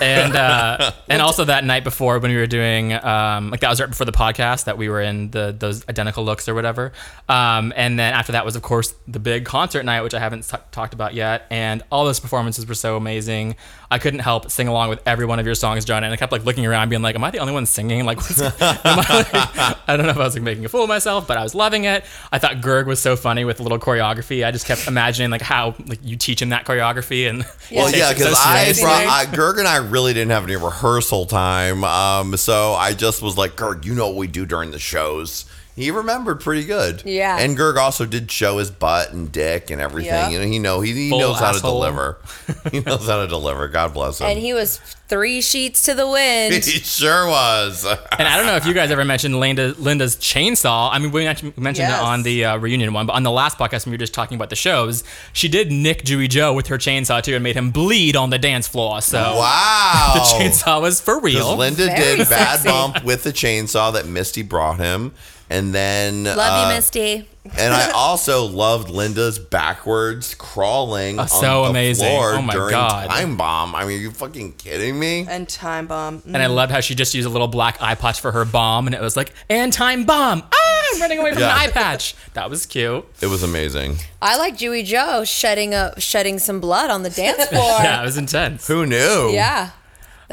[0.00, 3.80] And uh, and also that night before when we were doing um, like that was
[3.80, 6.92] right before the podcast that we were in the those identical looks or whatever.
[7.28, 10.42] Um, and then after that was of course the big concert night which I haven't
[10.48, 11.46] t- talked about yet.
[11.50, 13.56] And all those performances were so amazing.
[13.90, 16.02] I couldn't help sing along with every one of your songs, John.
[16.02, 18.06] And I kept like looking around, being like, "Am I the only one singing?
[18.06, 20.84] Like, what's, am I, like I don't know if I was like making a fool
[20.84, 22.06] of myself, but I was loving it.
[22.32, 24.46] I thought Gerg was so funny with the little choreography.
[24.46, 28.08] I just kept imagining like how like you teach him that choreography and Well, yeah,
[28.08, 31.26] takes it so because I, brought, I, Gerg and I really didn't have any rehearsal
[31.26, 34.78] time, um, so I just was like, Gerg, you know what we do during the
[34.78, 35.44] shows.
[35.74, 37.02] He remembered pretty good.
[37.06, 37.38] Yeah.
[37.38, 40.12] And Gerg also did show his butt and dick and everything.
[40.12, 40.28] Yeah.
[40.28, 42.18] You know, he know he, he Full knows how to deliver.
[42.70, 43.68] he knows how to deliver.
[43.68, 44.26] God bless him.
[44.26, 46.54] And he was three sheets to the wind.
[46.64, 47.86] He sure was.
[48.18, 50.90] And I don't know if you guys ever mentioned Linda, Linda's chainsaw.
[50.92, 52.00] I mean, we mentioned mentioned Yes.
[52.00, 54.14] it on the uh, reunion one, but on the last podcast when we were just
[54.14, 55.02] talking about the shows,
[55.32, 58.38] she did nick Dewey Joe with her chainsaw too and made him bleed on the
[58.38, 59.00] dance floor.
[59.00, 60.12] So wow.
[60.14, 61.56] the chainsaw was for real.
[61.56, 62.64] Linda Very did Bad.
[62.64, 65.12] Bump with the chainsaw that Misty brought him.
[65.52, 66.24] And then.
[66.24, 67.28] Love uh, you, Misty.
[67.58, 72.06] And I also loved Linda's backwards crawling Oh, on so the amazing.
[72.06, 73.10] floor Oh my during God.
[73.10, 73.74] Time Bomb.
[73.74, 75.26] I mean, are you fucking kidding me?
[75.28, 76.22] and time bomb.
[76.24, 78.86] and I loved how she just used a little black eye patch for her bomb,
[78.86, 80.42] and it was like, and time bomb.
[80.54, 81.52] Ah, I'm running away from Yeah.
[81.52, 82.14] an eye patch.
[82.34, 83.04] That was cute.
[83.20, 83.96] It was amazing.
[84.22, 87.62] I like Dewey Joe shedding a shedding some blood on the dance floor.
[87.82, 88.66] Yeah, it was intense.
[88.68, 89.30] Who knew?
[89.32, 89.70] Yeah.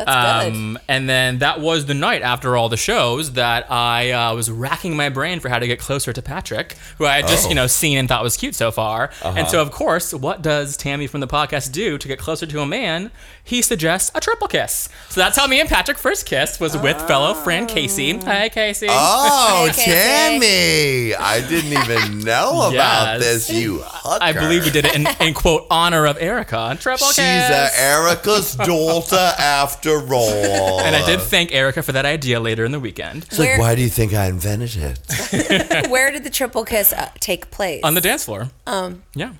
[0.05, 0.53] That's good.
[0.55, 4.49] Um, and then that was the night after all the shows that I uh, was
[4.49, 7.49] racking my brain for how to get closer to Patrick, who I had just Oh.
[7.49, 9.11] you know seen and thought was cute so far.
[9.21, 9.33] Uh-huh.
[9.37, 12.59] And so of course, what does Tammy from the podcast do to get closer to
[12.61, 13.11] a man?
[13.43, 14.89] He suggests a triple kiss.
[15.09, 18.17] So that's how me and Patrick first kissed was with fellow friend Casey.
[18.19, 18.87] Hi Casey.
[18.89, 19.91] Oh, Hey, Casey.
[19.91, 21.15] Tammy!
[21.15, 23.49] I didn't even know about this.
[23.49, 24.23] You hooker.
[24.23, 26.77] I believe we did it in, in quote honor of Erica.
[26.79, 27.49] Triple She's kiss.
[27.49, 30.79] uh, Erica's daughter after all.
[30.81, 33.75] and I did thank Erica for that idea later in the weekend It's like, why
[33.75, 35.89] do you think I invented it?
[35.89, 37.81] Where did the triple kiss uh, take place?
[37.83, 38.49] on the dance floor.
[38.67, 39.33] Um, Yeah.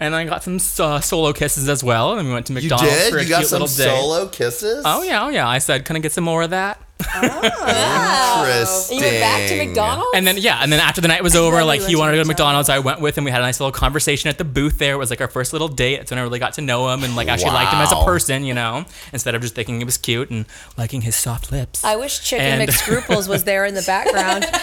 [0.00, 2.16] And I got some uh, solo kisses as well.
[2.18, 3.12] And we went to You McDonald's did?
[3.12, 3.90] for a You got cute some little date.
[4.00, 4.82] solo kisses?
[4.86, 5.48] Oh yeah, oh yeah.
[5.48, 6.80] I said, can I get some more of that?
[7.00, 8.44] Oh.
[8.48, 8.98] Interesting.
[8.98, 10.10] you went back to McDonald's.
[10.14, 12.20] And then yeah, and then after the night was over, like he wanted to to
[12.20, 12.68] go to McDonald's.
[12.68, 13.24] I went with him.
[13.24, 14.94] We had a nice little conversation at the booth there.
[14.94, 15.98] It was like our first little date.
[15.98, 17.96] That's when I really got to know him and like actually liked him as a
[17.96, 18.04] Wow.
[18.04, 20.46] person, you know, instead of just thinking he was cute and
[20.76, 21.84] liking his soft lips.
[21.84, 24.46] I wish Chicken And- McScruples was there in the background.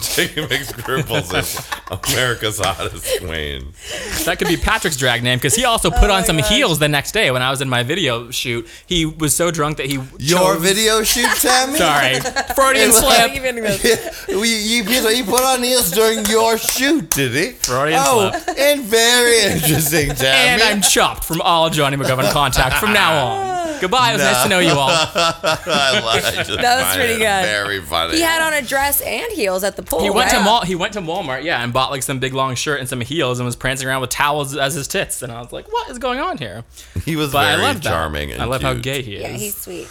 [0.00, 3.72] Chicken McScruples is America's hottest queen.
[4.24, 6.88] That could be Patrick's drag name because he also oh put on some heels the
[6.88, 8.66] next day when I was in my video shoot.
[8.86, 11.78] He was so drunk that he Your chose- video shoot, Tammy?
[11.78, 12.20] Sorry,
[12.54, 13.34] Freudian slip.
[13.34, 17.52] you, you, you put on heels during your shoot, did he?
[17.52, 18.58] Freudian oh, slip.
[18.58, 20.62] and very interesting, Tammy.
[20.62, 23.50] And I'm chopped from all Johnny McGovern contact from now on.
[23.80, 24.10] Goodbye.
[24.10, 24.90] It was nice to know you all.
[24.90, 27.44] I love, I just That was find pretty it good.
[27.44, 28.16] Very funny.
[28.16, 30.00] he had on a dress and heels at the pool.
[30.00, 30.44] He oh, went to right?
[30.44, 30.62] mall.
[30.62, 33.38] He went to Walmart, yeah, and bought like some big long shirt and some heels
[33.38, 35.22] and was prancing around with towels as his tits.
[35.22, 36.64] And I was like, "What is going on here?"
[37.04, 37.90] he was But I very love that.
[37.90, 38.32] charming.
[38.32, 39.22] And I love how gay he is.
[39.22, 39.88] Yeah, he's sweet.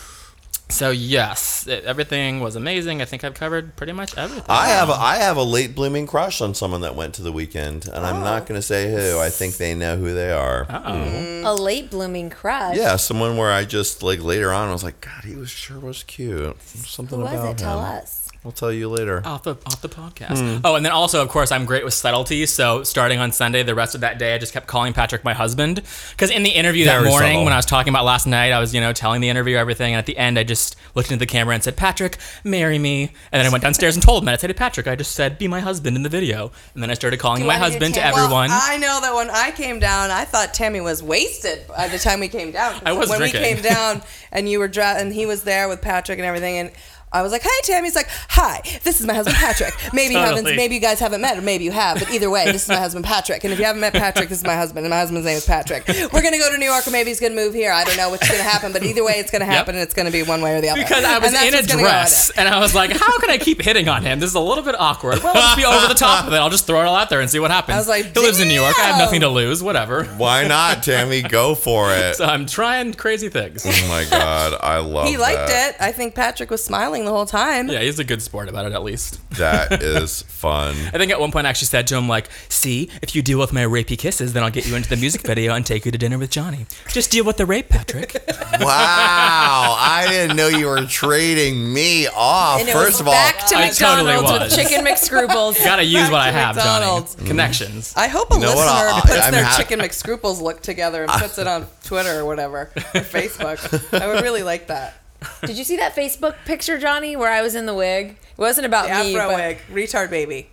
[0.71, 3.01] So yes, it, everything was amazing.
[3.01, 4.45] I think I've covered pretty much everything.
[4.47, 7.31] I have a, I have a late blooming crush on someone that went to the
[7.31, 8.45] weekend, and I'm not oh.
[8.45, 9.19] going to say who.
[9.19, 10.67] I think they know who they are.
[10.69, 11.41] Oh.
[11.43, 12.77] A late blooming crush.
[12.77, 15.79] Yeah, someone where I just like later on I was like, God, he was sure
[15.79, 16.61] was cute.
[16.61, 17.57] Something Who was about it?
[17.57, 18.28] Tell us.
[18.49, 19.21] I'll tell you later.
[19.25, 20.39] off the off the podcast.
[20.39, 20.61] Hmm.
[20.65, 22.47] Oh, and then also, of course, I'm great with subtlety.
[22.47, 25.33] So starting on Sunday, the rest of that day, I just kept calling Patrick my
[25.35, 27.43] husband because in the interview that Very morning, subtle.
[27.43, 29.93] when I was talking about last night, I was you know telling the interviewer everything,
[29.93, 33.11] and at the end, I just looked into the camera and said, "Patrick, marry me."
[33.31, 35.37] And then I went downstairs and told him that I said, "Patrick, I just said
[35.37, 37.65] be my husband in the video." And then I started calling Do you my want
[37.65, 38.49] to husband to tell- Well, everyone.
[38.51, 42.19] I know that when I came down, I thought Tammy was wasted by the time
[42.19, 42.81] we came down.
[42.83, 43.41] I was when drinking.
[43.43, 46.57] we came down and you were dra- and he was there with Patrick and everything
[46.57, 46.71] and.
[47.11, 49.73] I was like, "Hey, Tammy." He's like, "Hi, this is my husband Patrick.
[49.93, 50.55] Maybe you haven't, Totally.
[50.55, 52.75] maybe you guys haven't met, or maybe you have, but either way, this is my
[52.77, 53.43] husband Patrick.
[53.43, 55.45] And if you haven't met Patrick, this is my husband, and my husband's name is
[55.45, 55.87] Patrick.
[55.87, 57.71] We're gonna go to New York, or maybe he's gonna move here.
[57.71, 60.11] I don't know what's gonna happen, but either way, it's gonna happen, and it's gonna
[60.11, 60.81] be one way or the other.
[60.81, 62.75] because I was And that's in a what's gonna go on dress and I was
[62.75, 64.19] like, how can I keep hitting on him?
[64.19, 65.21] This is a little bit awkward.
[65.23, 66.37] Well, let's be over the top of it.
[66.37, 67.75] I'll just throw it all out there and see what happens.
[67.75, 68.77] I was like, he lives in New York.
[68.79, 69.61] I have nothing to lose.
[69.63, 70.05] Whatever.
[70.05, 71.21] Why not, Tammy?
[71.21, 71.99] Go for it.
[72.19, 73.65] So I'm trying crazy things.
[73.65, 75.07] Oh my God, I love.
[75.07, 75.11] It.
[75.11, 75.75] He liked that.
[75.75, 75.81] it.
[75.81, 77.67] I think Patrick was smiling the whole time.
[77.69, 79.19] Yeah, he's a good sport about it at least.
[79.31, 80.75] That is fun.
[80.93, 83.39] I think at one point I actually said to him like, "See, if you deal
[83.39, 85.91] with my rapey kisses, then I'll get you into the music video and take you
[85.91, 86.65] to dinner with Johnny.
[86.89, 88.15] Just deal with the rape, Patrick."
[88.59, 92.59] Wow, I didn't know you were trading me off.
[92.59, 95.63] And it First was of all, back to I totally McDonald's with chicken McScruples.
[95.63, 97.15] Gotta use what I have, McDonald's.
[97.15, 97.27] Johnny.
[97.29, 97.93] Connections.
[97.95, 98.95] I hope a You know listener what?
[98.95, 102.25] I- puts I'm their ha- chicken McScruples look together and puts it on Twitter or
[102.25, 103.97] whatever, or Facebook.
[103.99, 104.98] I would really like that.
[105.45, 108.11] Did you see that Facebook picture, Johnny, where I was in the wig?
[108.11, 110.49] It wasn't about The me, Afro but wig, retard baby.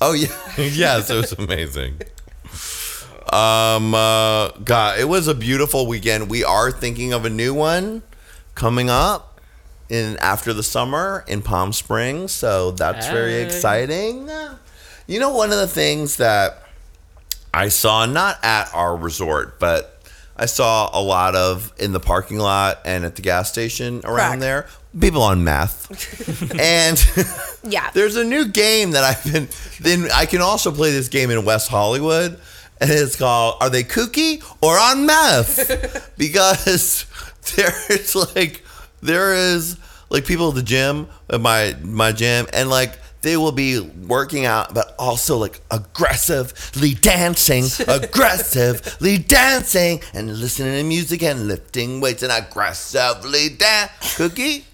[0.00, 2.00] Oh yeah, yes, it was amazing.
[3.32, 6.30] Um, uh, God, it was a beautiful weekend.
[6.30, 8.02] We are thinking of a new one
[8.54, 9.40] coming up
[9.88, 14.30] in after the summer in Palm Springs, so that's very exciting.
[15.06, 16.62] You know, one of the things that
[17.52, 19.97] I saw not at our resort, but
[20.38, 24.38] I saw a lot of in the parking lot and at the gas station around
[24.38, 24.40] Crack.
[24.40, 24.66] there.
[24.98, 26.98] People on meth, and
[27.72, 27.90] Yeah.
[27.92, 29.48] there's a new game that I've been.
[29.80, 32.38] Then I can also play this game in West Hollywood,
[32.80, 37.04] and it's called "Are They Kooky or on Meth?" because
[37.54, 38.64] there's like
[39.02, 39.76] there is
[40.10, 44.46] like people at the gym at my my gym, and like they will be working
[44.46, 52.22] out, but also like aggressively dancing, aggressively dancing, and listening to music and lifting weights
[52.22, 54.16] and aggressively dance.
[54.16, 54.64] Cookie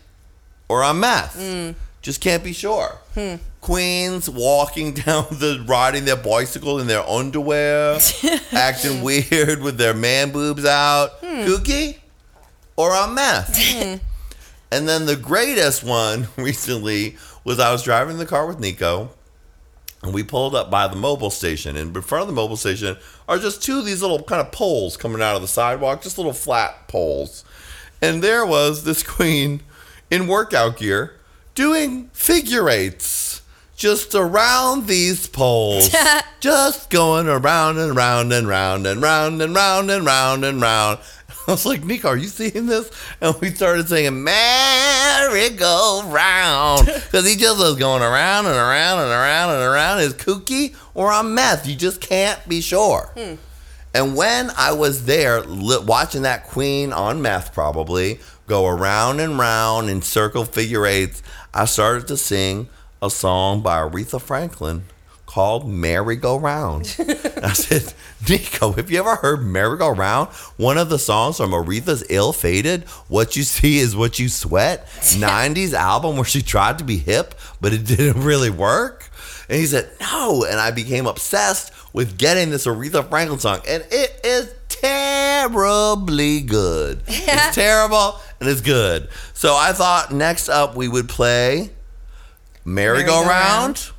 [0.68, 1.36] or on meth.
[1.36, 1.72] Hmm.
[2.02, 2.98] Just can't be sure.
[3.14, 3.36] Hmm.
[3.62, 7.98] Queens walking down the riding their bicycle in their underwear,
[8.52, 11.12] acting weird with their man boobs out.
[11.20, 11.46] Hmm.
[11.46, 11.96] Kooky
[12.76, 14.00] or on meth.
[14.70, 19.10] And then the greatest one recently was I was driving the car with Nico
[20.02, 21.76] and we pulled up by the Mobil station.
[21.76, 22.96] And in front of the Mobil station
[23.28, 26.18] are just two of these little kind of poles coming out of the sidewalk, just
[26.18, 27.44] little flat poles.
[28.02, 29.62] And there was this queen
[30.10, 31.18] in workout gear
[31.54, 33.42] doing figure eights
[33.76, 35.94] just around these poles.
[36.40, 40.98] just going around and round and round and round and round and round and round.
[41.48, 42.90] I was like, Nico, are you seeing this?
[43.20, 46.86] And we started singing Merry Go Round.
[46.86, 49.98] Because he just was going around and around and around and around.
[50.00, 51.66] Is kooky or on meth?
[51.66, 53.10] You just can't be sure.
[53.14, 53.34] Hmm.
[53.92, 59.38] And when I was there li- watching that queen on meth probably go around and
[59.38, 61.22] round in circle figure eights,
[61.52, 62.68] I started to sing
[63.02, 64.84] a song by Aretha Franklin
[65.34, 66.82] called Merry Go Round.
[67.42, 67.92] I said,
[68.28, 70.28] Nico, have you ever heard Merry Go Round?
[70.58, 74.86] One of the songs from Aretha's Ill Fated, What You See Is What You Sweat,
[75.00, 79.10] 90s album where she tried to be hip, but it didn't really work.
[79.48, 80.44] And he said, no.
[80.44, 83.58] And I became obsessed with getting this Aretha Franklin song.
[83.66, 87.02] And it is terribly good.
[87.08, 89.08] It's terrible and it's good.
[89.32, 91.70] So I thought next up we would play
[92.64, 93.26] Merry-Go-Round.
[93.26, 93.93] Merry-Go-Round.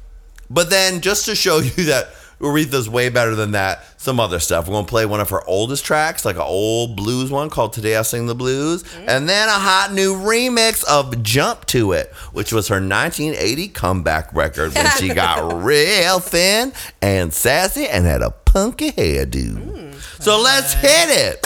[0.50, 4.68] But then just to show you that Aretha's way better than that, some other stuff.
[4.68, 7.74] We're going to play one of her oldest tracks, like an old blues one called
[7.74, 8.84] Today I Sing the Blues.
[8.84, 9.10] Mm-hmm.
[9.10, 14.34] And then a hot new remix of Jump to It, which was her 1980 comeback
[14.34, 19.56] record when she got real thin and sassy and had a punky hairdo.
[19.56, 21.46] Mm, so let's hit it.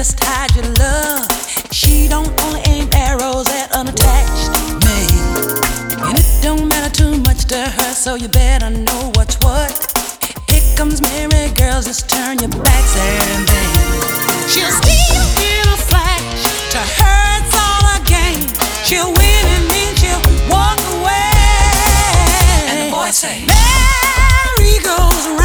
[0.00, 1.28] just hide your love.
[1.72, 4.48] She don't only aim arrows at unattached
[4.80, 7.92] men, and it don't matter too much to her.
[7.92, 9.76] So you better know what's what.
[10.48, 13.68] Here comes Mary, girls, just turn your backs and then
[14.48, 16.44] she'll steal in a flash.
[16.72, 18.48] To her, it's all a game.
[18.88, 21.28] She'll win and then she'll walk away.
[22.72, 25.39] And the boy say, Mary goes.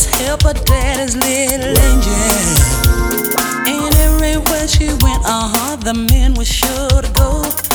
[0.00, 2.14] was help but daddy's little angel.
[3.66, 7.69] And everywhere she went, uh huh, the men were sure to go.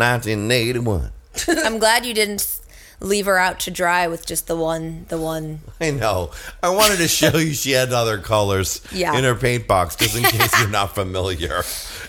[0.00, 1.12] 1981.
[1.64, 2.58] I'm glad you didn't
[3.02, 5.60] leave her out to dry with just the one, the one.
[5.80, 6.32] I know.
[6.62, 9.16] I wanted to show you she had other colors Yeah.
[9.16, 11.62] in her paint box, just in case you're not familiar,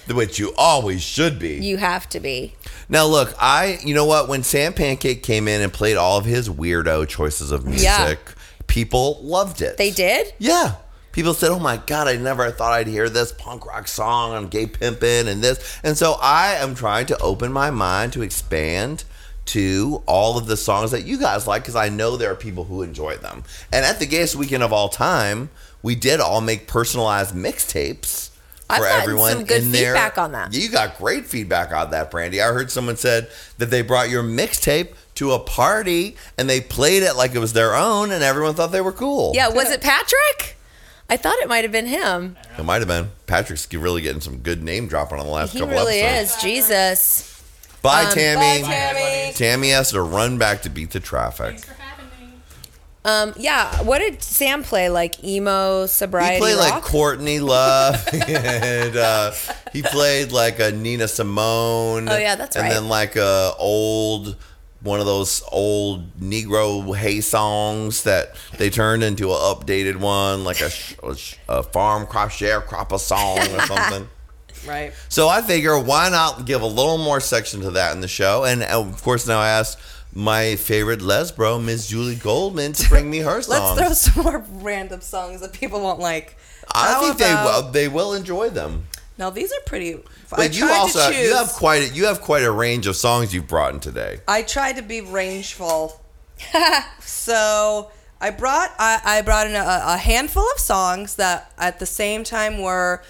[0.10, 1.64] which you always should be.
[1.64, 2.56] You have to be.
[2.90, 4.28] Now, look, I, you know what?
[4.28, 8.16] When Sam Pancake came in and played all of his weirdo choices of music, Yeah.
[8.68, 9.78] people loved it.
[9.78, 10.34] They did.
[10.40, 10.74] Yeah.
[11.12, 14.48] People said, "Oh my god, I never thought I'd hear this punk rock song on
[14.48, 19.04] gay pimpin' and this." And so I am trying to open my mind to expand
[19.44, 22.66] to all of the songs that you guys like because I know there are people
[22.66, 23.44] who enjoy them.
[23.72, 25.50] And at the gayest weekend of all time,
[25.82, 28.30] we did all make personalized mixtapes
[28.70, 29.94] I've for gotten everyone some good in there.
[29.94, 30.54] feedback on that.
[30.54, 32.42] You got great feedback on that, Brandy.
[32.42, 37.04] I heard someone said that they brought your mixtape to a party and they played
[37.04, 39.34] it like it was their own, and everyone thought they were cool.
[39.36, 40.56] Yeah, was it Patrick?
[41.12, 42.38] I thought it might have been him.
[42.58, 43.10] It might have been.
[43.28, 46.38] Patrick's really getting some good name dropping on the last He couple really episodes.
[46.38, 46.42] is.
[46.42, 47.44] Jesus.
[47.82, 48.62] Bye, Um, Tammy.
[48.64, 49.34] bye, Tammy.
[49.34, 51.60] Tammy has to run back to beat the traffic.
[53.04, 53.82] Um, yeah.
[53.82, 54.88] What did Sam play?
[54.90, 56.84] Like emo sobriety He played like?
[56.84, 59.32] Courtney Love, and uh,
[59.74, 62.08] he played like a Nina Simone.
[62.08, 62.74] Oh, yeah, that's and right.
[62.74, 64.36] then like a old
[64.82, 70.62] one of those old Negro hay songs that they turned into an updated one, like
[70.62, 70.72] a,
[71.04, 74.08] a, sh- a farm crop sharecropper song or something.
[74.68, 74.94] Right.
[75.10, 78.44] So I figure why not give a little more section to that in the show?
[78.44, 79.80] And uh, of course, now I asked
[80.14, 83.48] my favorite lesbro, Miss Julie Goldman, to bring me her songs.
[83.80, 86.38] Let's throw some more random songs that people won't like.
[86.74, 87.72] I How think they will.
[87.72, 88.86] They will enjoy them.
[89.22, 89.94] Now these are pretty.
[89.94, 92.50] I But you tried also to choose, you have quite a, you have quite a
[92.50, 94.20] range of songs you've brought in today.
[94.28, 96.02] I tried to be rangeful,
[97.02, 101.86] so I brought I, I brought in a, a handful of songs that at the
[101.86, 103.04] same time were.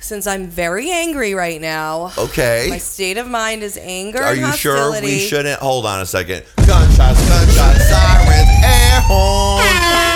[0.00, 2.68] Since I'm very angry right now, Okay.
[2.70, 4.22] my state of mind is anger.
[4.22, 5.06] Are and you sure hostility.
[5.08, 5.58] we shouldn't?
[5.60, 6.44] Hold on a second.
[6.56, 9.66] Gunshots, gunshots, sirens, air horns.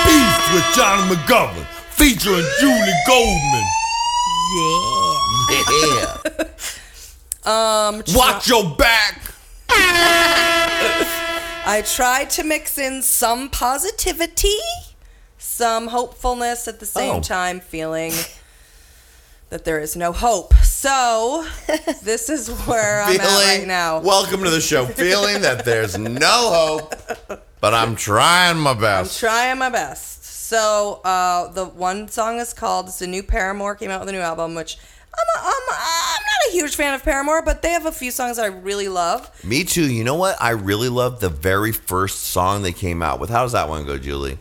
[0.07, 3.67] Beef with Johnny McGovern, featuring Julie Goldman.
[4.55, 5.02] Yeah.
[7.45, 9.21] Um, Watch your back.
[11.65, 14.57] I tried to mix in some positivity,
[15.39, 17.21] some hopefulness at the same Oh.
[17.21, 18.13] time, feeling
[19.51, 20.55] that there is no hope.
[20.63, 21.45] So,
[22.03, 23.99] this is where I'm at right now.
[24.01, 24.87] Welcome to the show.
[24.87, 26.19] Feeling that there's no
[26.89, 26.95] hope,
[27.61, 29.23] but I'm trying my best.
[29.23, 30.25] I'm trying my best.
[30.25, 34.13] So, uh, the one song is called, it's a new Paramore, came out with a
[34.13, 34.79] new album, which
[35.15, 37.93] I'm, a, I'm, a, I'm not a huge fan of Paramore, but they have a
[37.93, 39.31] few songs I really love.
[39.45, 39.91] Me too.
[39.93, 40.37] You know what?
[40.41, 43.31] I really love the very first song they came out with.
[43.31, 44.39] How does that one go, Julie?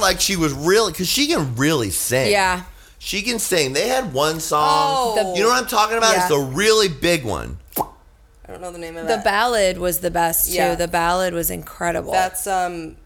[0.00, 2.30] Like she was really, because she can really sing.
[2.30, 2.62] Yeah.
[2.98, 3.72] She can sing.
[3.72, 4.62] They had one song.
[5.18, 5.34] Oh.
[5.34, 6.16] you know what I'm talking about?
[6.16, 6.36] It's Yeah.
[6.38, 7.58] the really big one.
[7.78, 9.08] I don't know the name of it.
[9.08, 9.24] The that.
[9.24, 10.54] ballad was the best too.
[10.56, 10.74] Yeah.
[10.74, 12.12] The ballad was incredible.
[12.12, 12.96] That's, um,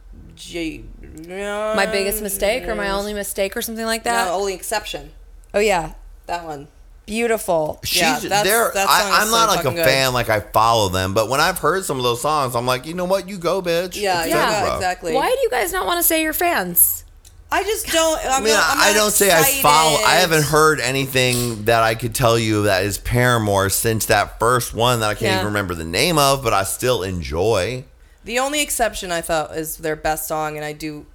[1.17, 4.27] G- my biggest mistake or my only mistake or something like that.
[4.27, 5.11] No, only exception.
[5.55, 5.95] Oh yeah,
[6.27, 6.69] that one.
[7.07, 7.81] Beautiful.
[7.83, 8.71] She's yeah, that's, there.
[8.73, 9.85] that I, is I'm not like a good.
[9.85, 12.87] fan, like I follow them, but when I've heard some of those songs, I'm like,
[12.87, 13.29] you know what?
[13.29, 14.01] You go, bitch.
[14.01, 15.13] Yeah, It's yeah, exactly.
[15.13, 17.05] Why do you guys not want to say you're fans?
[17.51, 18.25] I just don't.
[18.25, 19.99] I'm I mean, not, I'm I don't say I follow.
[20.07, 24.73] I haven't heard anything that I could tell you that is Paramore since that first
[24.73, 25.35] one that I can't Yeah.
[25.37, 27.83] even remember the name of, but I still enjoy.
[28.25, 31.07] The only exception I thought is their best song, and I do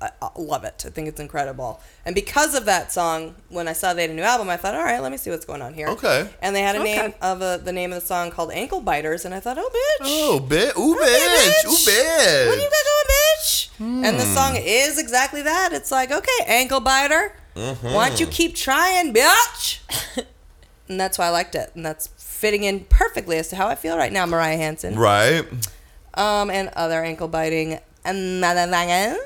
[0.00, 0.84] I, I love it.
[0.86, 1.80] I think it's incredible.
[2.04, 4.74] And because of that song, when I saw they had a new album, I thought,
[4.74, 5.88] all right, let me see what's going on here.
[5.88, 6.28] Okay.
[6.42, 7.02] And they had a Okay.
[7.02, 9.70] name of a, the name of the song called Ankle Biters, and I thought, oh,
[9.72, 10.06] bitch.
[10.06, 10.76] Oh, bitch.
[10.76, 11.64] Ooh, Okay, bitch.
[11.64, 12.54] Ooh, What bitch.
[12.54, 13.68] do you got going, bitch?
[14.08, 14.34] And the Hmm.
[14.34, 15.72] song is exactly that.
[15.72, 17.32] It's like, okay, ankle biter.
[17.54, 17.92] Mm-hmm.
[17.94, 19.78] Why don't you keep trying, bitch?
[20.88, 21.70] and that's why I liked it.
[21.74, 24.98] And that's fitting in perfectly as to how I feel right now, Mariah Hanson.
[24.98, 25.44] Right.
[26.16, 29.16] Um, and other ankle biting motherfuckers.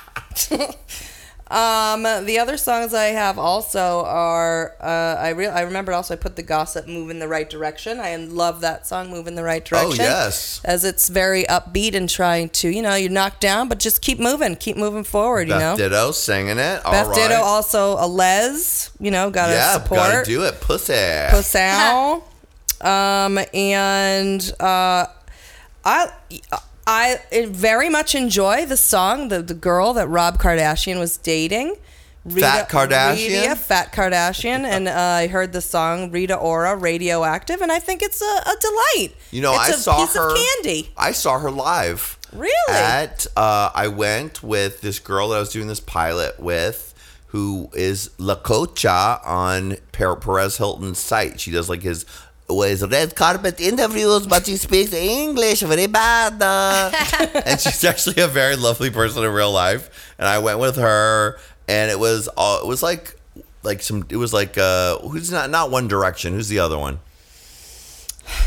[1.50, 6.16] um, the other songs I have also are uh, I re- I remember also I
[6.16, 8.00] put the gossip move in the right direction.
[8.00, 9.88] I love that song, move in the right direction.
[9.88, 10.04] Oh, direction.
[10.04, 10.60] yes.
[10.64, 14.18] as it's very upbeat and trying to you know you're knocked down, but just keep
[14.18, 15.48] moving, keep moving forward.
[15.48, 15.76] You Beth know.
[15.76, 16.84] Ditto singing it.
[16.84, 17.16] All Beth right.
[17.16, 20.00] Ditto also a les, you know, gotta yeah, support.
[20.00, 20.60] gotta do it.
[20.60, 20.94] Pussy.
[21.30, 22.22] Pussau.
[22.80, 25.06] um, and uh,
[25.84, 26.10] I
[26.86, 31.76] I very much enjoy the song, the the girl that Rob Kardashian was dating.
[32.28, 33.42] Fat Kardashian?
[33.42, 38.02] Rita, Fat Kardashian, and uh, I heard the song Rita Ora, "Radioactive," and I think
[38.02, 39.14] it's a, a delight.
[39.30, 40.30] You know, it's I a saw piece her.
[40.30, 40.90] of candy.
[40.96, 42.18] I saw her live.
[42.32, 42.52] Really?
[42.68, 46.94] At uh, I went with this girl that I was doing this pilot with,
[47.28, 51.40] who is La Cocha on Per- Perez Hilton's site.
[51.40, 52.04] She does like his
[52.52, 56.40] was red carpet interviews, but she speaks English very bad.
[56.42, 56.90] uh.
[57.46, 60.14] and she's actually a very lovely person in real life.
[60.18, 63.16] And I went with her, and it was all it was like
[63.62, 66.32] like some it was like uh who's not not One Direction.
[66.34, 67.00] Who's the other one?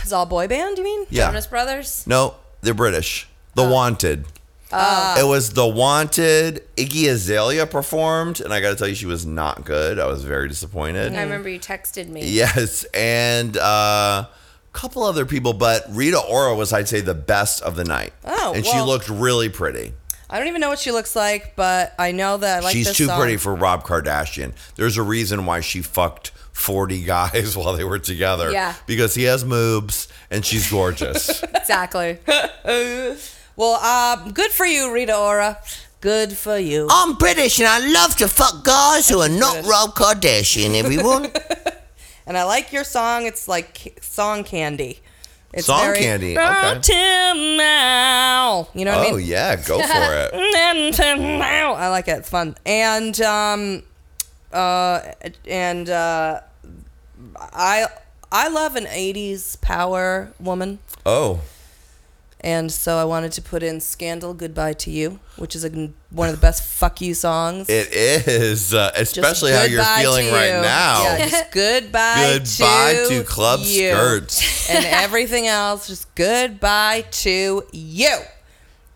[0.01, 0.77] It's all boy band.
[0.77, 1.05] You mean?
[1.09, 1.27] Yeah.
[1.27, 2.05] Jonas Brothers.
[2.07, 3.27] No, they're British.
[3.55, 4.25] The Wanted.
[4.73, 6.63] Uh, It was The Wanted.
[6.75, 9.99] Iggy Azalea performed, and I got to tell you, she was not good.
[9.99, 11.13] I was very disappointed.
[11.13, 12.25] I remember you texted me.
[12.25, 14.29] Yes, and uh, a
[14.73, 18.13] couple other people, but Rita Ora was, I'd say, the best of the night.
[18.25, 19.93] Oh, and she well- looked really pretty.
[20.29, 22.87] I don't even know what she looks like, but I know that I like She's
[22.87, 23.19] this too song.
[23.19, 24.53] pretty for Rob Kardashian.
[24.77, 28.51] There's a reason why she fucked 40 guys while they were together.
[28.51, 28.73] Yeah.
[28.87, 31.43] Because he has moobs and she's gorgeous.
[31.63, 32.17] Exactly.
[33.55, 35.59] Well, uh, good for you, Rita Ora.
[36.01, 36.87] Good for you.
[36.89, 39.65] I'm British and I love to fuck guys who are not.
[39.65, 41.31] Rob Kardashian, everyone.
[42.25, 43.25] And I like your song.
[43.25, 45.01] It's like song candy.
[45.53, 47.57] It's Song very, candy, okay.
[47.57, 48.69] Now.
[48.73, 49.13] You know what I mean?
[49.13, 50.33] oh, yeah, go for it.
[51.19, 51.73] Now.
[51.73, 52.19] I like it.
[52.19, 52.55] It's fun.
[52.65, 53.83] And um,
[54.51, 55.01] uh,
[55.47, 56.41] and uh,
[57.37, 57.85] I
[58.31, 60.79] I love an '80s power woman.
[61.05, 61.41] Oh,
[62.43, 65.69] And so I wanted to put in "Scandal Goodbye to You," which is a,
[66.09, 67.69] one of the best "fuck you" songs.
[67.69, 71.03] it is, uh, Just especially how you're feeling to right now.
[71.03, 73.91] Yeah, just goodbye, Goodbye to, to club you.
[73.91, 74.69] skirts.
[74.69, 75.87] and everything else.
[75.87, 78.17] Just goodbye to you.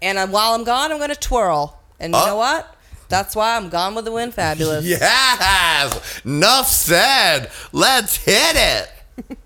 [0.01, 1.79] And uh, while I'm gone, I'm gonna twirl.
[2.01, 2.25] And you Oh.
[2.25, 2.75] know what?
[3.09, 4.33] That's why I'm gone with the wind.
[4.33, 4.85] Fabulous.
[5.37, 6.21] Yes!
[6.25, 7.49] Enough said.
[7.71, 9.37] Let's hit it.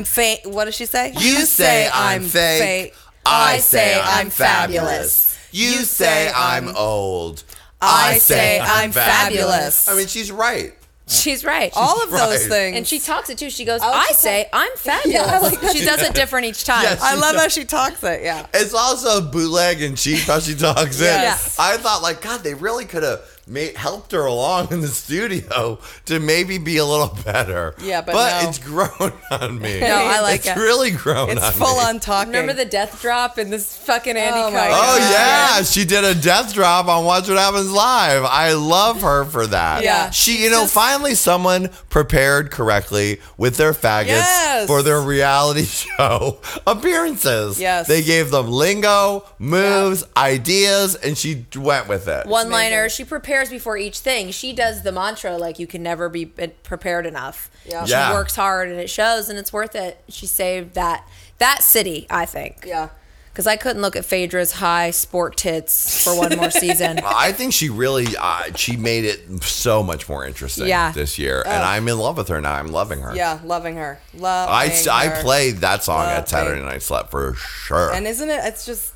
[0.00, 0.40] I'm fake.
[0.44, 1.12] What does she say?
[1.18, 2.94] You say I'm fake.
[3.26, 5.38] I say I'm fabulous.
[5.52, 7.44] You say I'm old.
[7.82, 9.88] I say I'm fabulous.
[9.88, 10.72] I mean, she's right.
[11.06, 11.70] She's right.
[11.76, 12.76] All of those things.
[12.78, 13.50] and she talks it too.
[13.50, 15.28] She goes, Oh, I say I'm fabulous.
[15.28, 16.84] I like she she does it different each time.
[16.84, 17.02] Yes.
[17.02, 18.22] I love how she talks it.
[18.22, 18.46] Yeah.
[18.54, 21.56] It's also bootleg and cheap how she talks Yes.
[21.58, 21.60] it.
[21.60, 25.78] I thought, like, God, they really could have made, helped her along in the studio
[26.06, 27.74] to maybe be a little better.
[27.82, 28.48] Yeah, but no.
[28.48, 29.80] it's grown on me.
[29.90, 30.50] No, I like it's it.
[30.50, 31.32] It's really grown on me.
[31.32, 31.84] It's on full me.
[31.84, 32.32] on talking.
[32.32, 34.70] Remember the death drop in this fucking oh Andy Oh my Cohen?
[34.72, 35.10] Oh God.
[35.10, 38.24] yeah, she did a death drop on Watch What Happens Live.
[38.24, 39.82] I love her for that.
[39.82, 40.10] Yeah.
[40.10, 44.66] she, you know, finally someone prepared correctly with their faggots Yes.
[44.66, 47.60] for their reality show appearances.
[47.60, 47.86] Yes.
[47.86, 52.26] they gave them lingo, moves, ideas, and she went with it.
[52.26, 52.88] One liner.
[52.88, 54.32] She prepares before each thing.
[54.32, 57.48] She does the mantra like you can never be prepared enough.
[57.64, 57.84] Yeah.
[57.84, 58.12] She Yeah.
[58.12, 60.02] works hard and it shows and it's worth it.
[60.08, 61.06] She saved that
[61.38, 62.64] that city, I think.
[62.66, 62.88] Yeah.
[63.32, 66.98] Because I couldn't look at Phaedra's high sport tits for one more season.
[67.06, 70.90] I think she really uh, she made it so much more interesting Yeah.
[70.90, 72.54] this year, and I'm in love with her now.
[72.54, 73.14] I'm loving her.
[73.14, 74.00] Yeah, loving her.
[74.12, 74.48] Love.
[74.50, 76.16] I, I played that song Loving.
[76.16, 77.92] at Saturday Night Slut for sure.
[77.94, 78.40] And isn't it?
[78.44, 78.92] It's just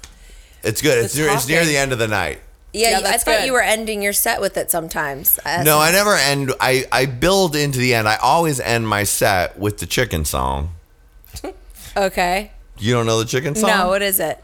[0.65, 1.05] it's good.
[1.05, 2.41] It's near, it's near the end of the night.
[2.75, 3.47] Yeah, Yeah, you- I thought good.
[3.47, 5.39] you were ending your set with it sometimes.
[5.47, 6.53] No, I never end.
[6.61, 8.09] I, I build into the end.
[8.09, 10.71] I always end my set with the chicken song.
[11.97, 12.51] Okay.
[12.79, 13.71] You don't know the chicken song?
[13.71, 14.43] No, what is it?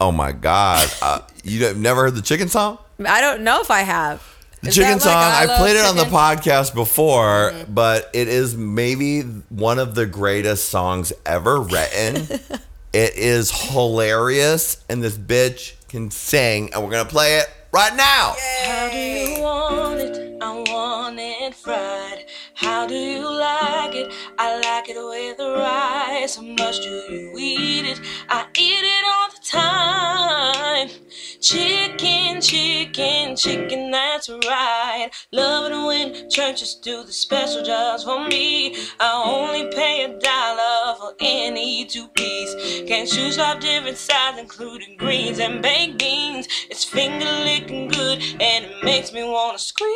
[0.00, 0.92] Oh my God.
[1.00, 2.78] Uh, you have never heard the chicken song?
[3.06, 4.20] I don't know if I have.
[4.62, 7.52] The Is chicken that like song, I I Love played it on the podcast before,
[7.68, 12.16] but it is maybe one of the greatest songs ever written.
[12.92, 17.94] it is hilarious, and this bitch can sing, and we're going to play it right
[17.94, 18.34] now.
[18.64, 20.38] How do you want it?
[20.40, 22.24] I want it fried.
[22.54, 24.10] How do you like it?
[24.38, 26.36] I like it with rice.
[26.36, 28.00] How much do you eat it?
[28.30, 30.88] I eat it all the time.
[31.42, 35.10] Chicken, chicken, chicken, that's right.
[35.32, 38.76] Love it when churches do the special just for me.
[39.00, 42.54] I only pay a dollar for any two piece.
[42.86, 46.46] Can choose five different sides, including greens and baked beans.
[46.70, 49.90] It's finger licking good and it makes me wanna scream.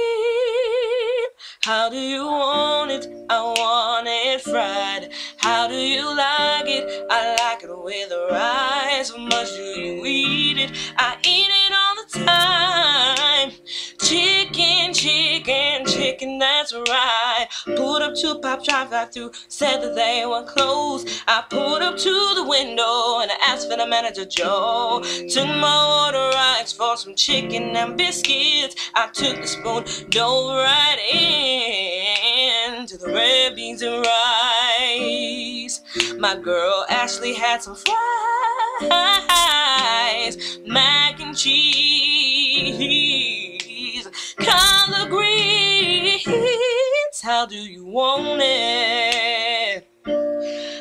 [1.62, 3.06] How do you want it?
[3.30, 5.12] I want it fried.
[5.38, 7.06] How do you like it?
[7.08, 9.10] I like it with rice.
[9.10, 10.72] How much do you eat it?
[10.96, 13.52] I eat it all the time.
[14.00, 17.46] Chicken, chicken, chicken, that's right.
[17.76, 21.08] Pulled up to Pop Drive Drive through, said that they were closed.
[21.26, 25.02] I pulled up to the window and I asked for the manager Joe.
[25.28, 28.76] Took my order rights for some chicken and biscuits.
[28.94, 35.80] I took the spoon, dove right in to the red beans and rice.
[36.18, 37.96] My girl Ashley had some fries,
[40.66, 42.76] mac and cheese,
[44.36, 46.24] collard greens.
[47.22, 49.88] How do you want it?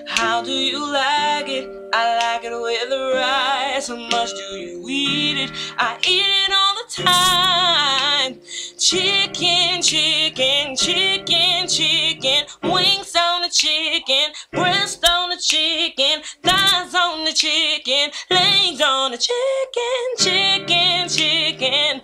[0.07, 1.69] How do you like it?
[1.93, 3.87] I like it with the rice.
[3.87, 5.51] How much do you eat it?
[5.77, 8.41] I eat it all the time.
[8.77, 12.43] Chicken, chicken, chicken, chicken.
[12.61, 19.17] Wings on the chicken, breast on the chicken, thighs on the chicken, legs on the
[19.17, 22.01] chicken, chicken, chicken.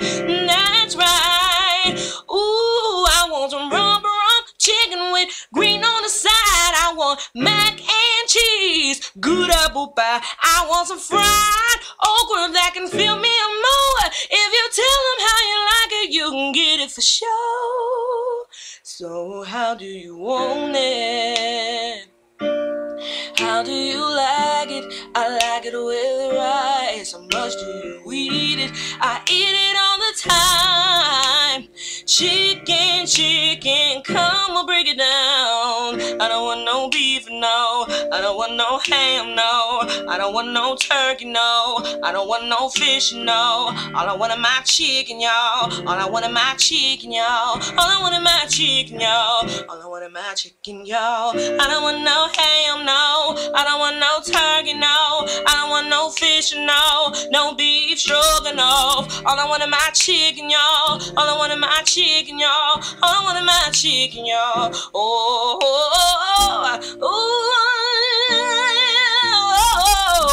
[0.48, 1.94] That's right.
[2.32, 4.06] Ooh, I want some rump
[4.62, 6.32] chicken with green on the side.
[6.86, 10.22] I want mac and cheese, good apple pie.
[10.44, 14.06] I want some fried okra that can fill me up more.
[14.30, 18.46] If you tell them how you like it, you can get it for sure.
[18.84, 22.08] So how do you want it?
[23.38, 24.86] How do you like it?
[25.16, 27.14] I like it with rice.
[27.14, 28.72] How much do you eat it?
[29.00, 31.21] I eat it all the time.
[32.12, 35.96] Chicken, chicken, come on, break it down.
[36.20, 37.86] I don't want no beef, no.
[38.12, 40.10] I don't want no ham, no.
[40.12, 41.80] I don't want no turkey, no.
[42.04, 43.72] I don't want no fish, no.
[43.96, 45.72] All I want is my chicken, y'all.
[45.88, 47.56] All I want is my chicken, y'all.
[47.80, 49.48] All I want is my chicken, y'all.
[49.72, 51.32] All I want is my chicken, y'all.
[51.32, 53.40] I don't want no ham, no.
[53.56, 55.24] I don't want no turkey, no.
[55.48, 57.14] I don't want no fish, no.
[57.32, 59.24] No beef stroganoff.
[59.26, 61.00] All I want is my chicken, y'all.
[61.16, 62.82] All I want is my chicken, y'all.
[63.04, 64.72] All I want is my chicken, y'all.
[64.94, 67.20] Oh, oh, oh,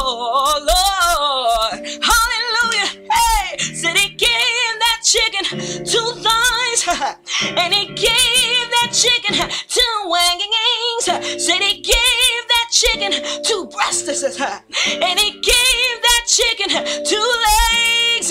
[0.01, 1.87] oh, Lord.
[2.03, 2.89] Hallelujah.
[3.13, 5.45] Hey, said he gave that chicken
[5.85, 6.83] two thighs,
[7.59, 9.35] and he gave that chicken
[9.69, 11.05] two wings.
[11.45, 13.13] Said he gave that chicken
[13.43, 14.09] two breasts.
[15.03, 16.69] And he gave that chicken
[17.05, 18.29] two legs.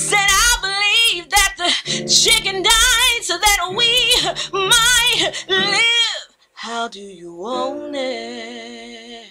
[0.00, 0.45] Said I
[1.30, 4.14] that the chicken died so that we
[4.52, 6.36] might live.
[6.54, 9.26] How do you want it?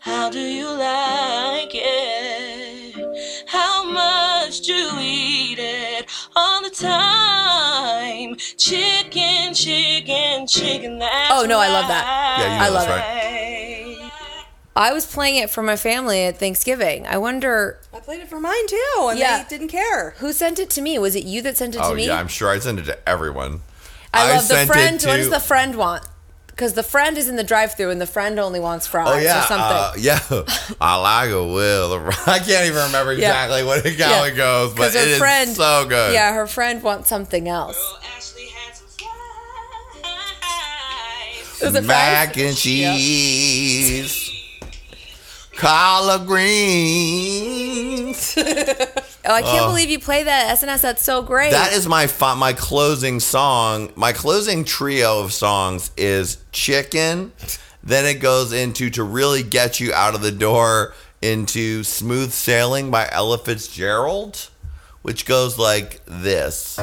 [0.00, 3.44] How do you like it?
[3.48, 8.36] How much do you eat it all the time?
[8.56, 10.98] Chicken, chicken, chicken.
[10.98, 12.04] That's Oh, no, I love that.
[12.38, 13.51] Yeah, you know I love this, it.
[14.76, 14.88] Right?
[14.90, 17.06] I was playing it for my family at Thanksgiving.
[17.06, 19.42] I wonder I played it for mine too, and Yeah.
[19.42, 20.14] they didn't care.
[20.18, 20.98] who sent it to me.
[20.98, 22.06] Was it you that sent it to Oh me?
[22.06, 23.60] yeah, I'm sure I sent it to everyone.
[24.14, 25.02] I love the sent it friend.
[25.04, 26.04] What does the friend want?
[26.48, 29.38] Because the friend is in the drive-through, and the friend only wants fries Oh yeah,
[29.42, 29.64] or something.
[29.64, 30.18] uh, yeah.
[30.82, 31.94] I like a will.
[32.26, 33.28] I can't even remember Yeah.
[33.30, 34.26] exactly what it, how Yeah.
[34.26, 36.12] it goes, but 'Cause her it is friend- so good.
[36.12, 37.78] Yeah, her friend wants something else.
[41.62, 42.44] Was it Mac fries?
[42.48, 44.30] and cheese,
[45.56, 48.36] collard greens.
[49.24, 49.68] Oh, I can't Oh.
[49.68, 50.80] believe you play that SNS.
[50.80, 51.52] That's so great.
[51.52, 53.92] That is my fi- my closing song.
[53.94, 57.30] My closing trio of songs is Chicken.
[57.84, 60.92] Then it goes into to really get you out of the door
[61.22, 64.48] into Smooth Sailing by Ella Fitzgerald,
[65.02, 66.76] which goes like this.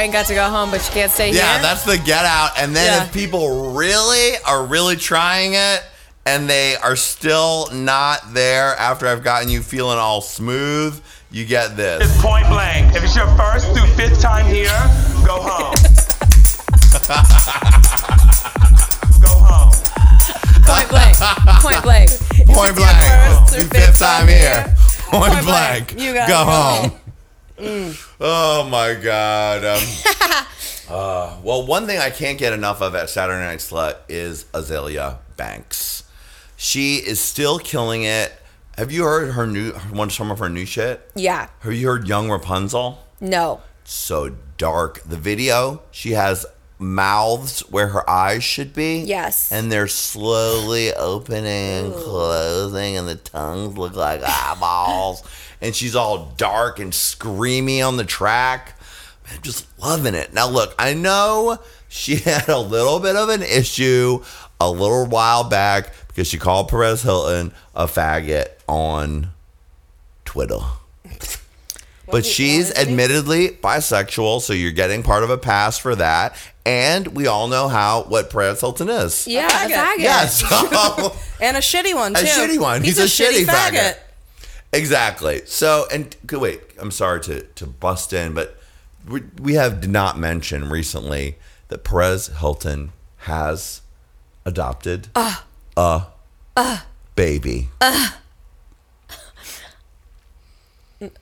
[0.00, 1.62] Are you like you ain't got to go home, but you can't stay Yeah, here?
[1.62, 2.52] that's the get out.
[2.58, 3.04] And then Yeah.
[3.04, 5.82] if people really are really trying it
[6.26, 11.00] and they are still not there after I've gotten you feeling all smooth,
[11.30, 12.02] you get this.
[12.02, 12.94] It's point blank.
[12.96, 14.68] If it's your first through fifth time here,
[15.24, 15.74] go home.
[19.20, 19.72] go home.
[20.64, 21.16] Point blank.
[21.60, 22.10] Point blank.
[22.46, 23.48] Point blank.
[23.48, 24.74] through You fifth time here.
[25.10, 25.94] Point blank.
[25.98, 26.92] You gotta go go home.
[27.60, 28.16] Mm.
[28.20, 29.64] Oh my god.
[29.64, 30.46] Um,
[30.88, 35.18] uh, well, one thing I can't get enough of at Saturday Night Slut is Azealia
[35.36, 36.04] Banks.
[36.56, 38.32] She is still killing it.
[38.78, 41.10] Have you heard her new one some of her new shit?
[41.14, 41.48] Yeah.
[41.60, 42.98] Have you heard Young Rapunzel?
[43.20, 43.60] No.
[43.84, 45.02] So dark.
[45.02, 46.46] The video, she has
[46.78, 49.00] mouths where her eyes should be.
[49.00, 49.52] Yes.
[49.52, 55.22] And they're slowly opening and closing, and the tongues look like eyeballs.
[55.60, 58.78] And she's all dark and screamy on the track.
[59.32, 60.32] I'm just loving it.
[60.34, 61.58] Now, look, I know
[61.88, 64.22] she had a little bit of an issue
[64.60, 69.28] a little while back because she called Perez Hilton a faggot on
[70.24, 70.58] Twitter.
[72.10, 76.34] But she's admittedly bisexual, so you're getting part of a pass for that.
[76.66, 79.28] And we all know how what Perez Hilton is.
[79.28, 79.98] Yeah, a faggot.
[79.98, 80.40] Yes.
[80.40, 82.26] so- and a shitty one A too.
[82.26, 82.82] shitty one.
[82.82, 83.76] He's a shitty faggot.
[83.76, 83.98] faggot.
[84.72, 85.42] Exactly.
[85.46, 88.56] So, and wait, I'm sorry to, to bust in, but
[89.08, 91.36] we, we have did not mention recently
[91.68, 93.80] that Perez Hilton has
[94.44, 95.44] adopted Ah.
[95.76, 96.06] a
[96.56, 96.86] Ah.
[97.14, 97.68] baby.
[97.80, 98.16] Ah.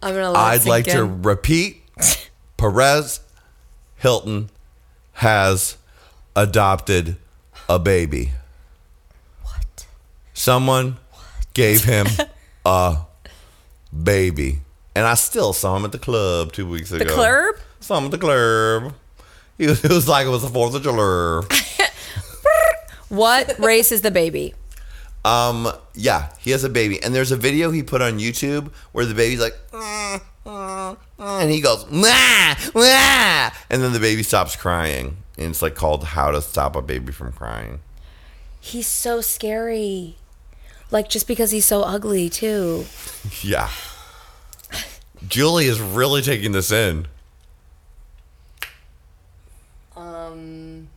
[0.02, 0.32] I'm gonna.
[0.32, 1.82] I'd like to repeat
[2.56, 3.20] Perez
[3.96, 4.50] Hilton
[5.14, 5.76] has
[6.34, 7.16] adopted
[7.68, 8.32] a baby.
[9.44, 9.86] What?
[10.34, 10.96] Someone
[11.54, 12.06] gave him
[12.64, 12.98] a
[14.02, 14.60] baby.
[14.94, 17.04] And I still saw him at the club two weeks ago.
[17.04, 17.54] The club?
[17.80, 18.94] Saw him at the club.
[19.56, 21.42] He was, it was like it was the 4th of July.
[23.08, 24.54] What race is the baby?
[25.24, 29.06] Um, yeah, he has a baby, and there's a video he put on YouTube where
[29.06, 34.22] the baby's like, "Mm, mm, mm," and he goes, "Wah, wah," and then the baby
[34.22, 37.80] stops crying, and it's like called "How to Stop a Baby from Crying."
[38.60, 40.16] He's so scary.
[40.90, 42.86] Like just because he's so ugly too.
[43.42, 43.68] Yeah,
[45.26, 47.06] Julie is really taking this in.
[49.96, 50.88] Um,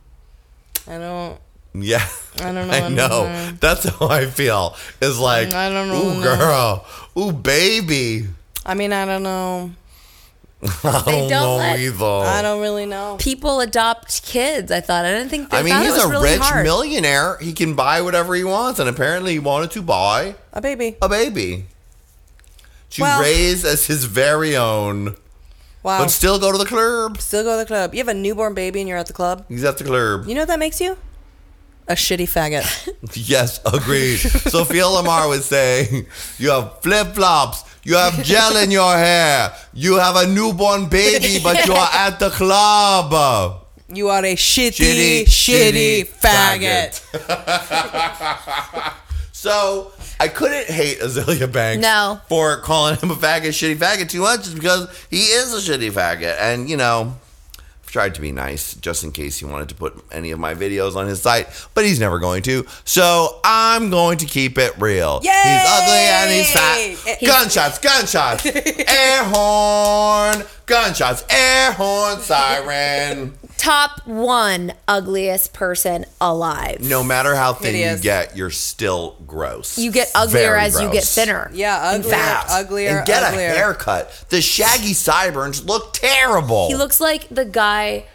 [0.86, 1.38] I don't.
[1.74, 2.06] Yeah,
[2.38, 3.08] I don't know, I I know.
[3.08, 3.50] know.
[3.58, 4.76] That's how I feel.
[5.00, 6.86] Is like, I don't know, Ooh, girl.
[7.18, 8.26] Ooh, baby.
[8.66, 9.72] I mean, I don't know.
[10.84, 12.04] I don't, don't know let- either.
[12.04, 13.16] I don't really know.
[13.18, 14.70] People adopt kids.
[14.70, 15.04] I thought.
[15.04, 15.50] I didn't think.
[15.50, 16.62] They I mean, he's it was a really rich hard.
[16.62, 17.36] millionaire.
[17.38, 20.96] He can buy whatever he wants, and apparently, he wanted to buy A baby.
[21.02, 21.64] a baby
[22.92, 25.16] to Well- raise as his very own,
[25.82, 25.98] Wow.
[26.02, 27.20] but still go to the club.
[27.20, 27.94] Still go to the club.
[27.94, 29.44] You have a newborn baby and you're at the club.
[29.48, 30.26] He's at the club.
[30.28, 30.96] You know what that makes you?
[31.88, 32.64] A shitty faggot.
[33.28, 34.18] Yes, agreed.
[34.18, 36.06] Sophia Lamar would say,
[36.38, 39.52] "You have flip flops." You have gel in your hair.
[39.74, 43.10] You have a newborn baby, but you are at the club.
[43.92, 47.00] You are a Shitty, shitty, shitty, shitty faggot.
[49.32, 49.90] So
[50.22, 52.20] I couldn't hate Azealia Banks No.
[52.28, 55.90] for calling him a faggot, shitty faggot too much, just because he is a shitty
[55.90, 56.36] faggot.
[56.38, 57.16] And you know,
[57.58, 60.54] I've tried to be nice just in case he wanted to put any of my
[60.54, 62.64] videos on his site, but he's never going to.
[62.84, 65.18] So I'm going to keep it real.
[65.20, 67.18] He's ugly and he's fat.
[67.20, 68.46] Gunshots, gunshots,
[68.86, 73.34] air horn, gunshots, air horn, siren.
[73.58, 76.80] Top one ugliest person alive.
[76.80, 79.78] No matter how thin you get, you're still gross.
[79.78, 81.50] You get uglier Very as you get thinner.
[81.54, 82.46] Yeah, and uglier, fat.
[82.50, 83.48] uglier, and get uglier.
[83.48, 84.24] a haircut.
[84.30, 86.68] The shaggy sideburns look terrible.
[86.68, 88.06] He looks like the guy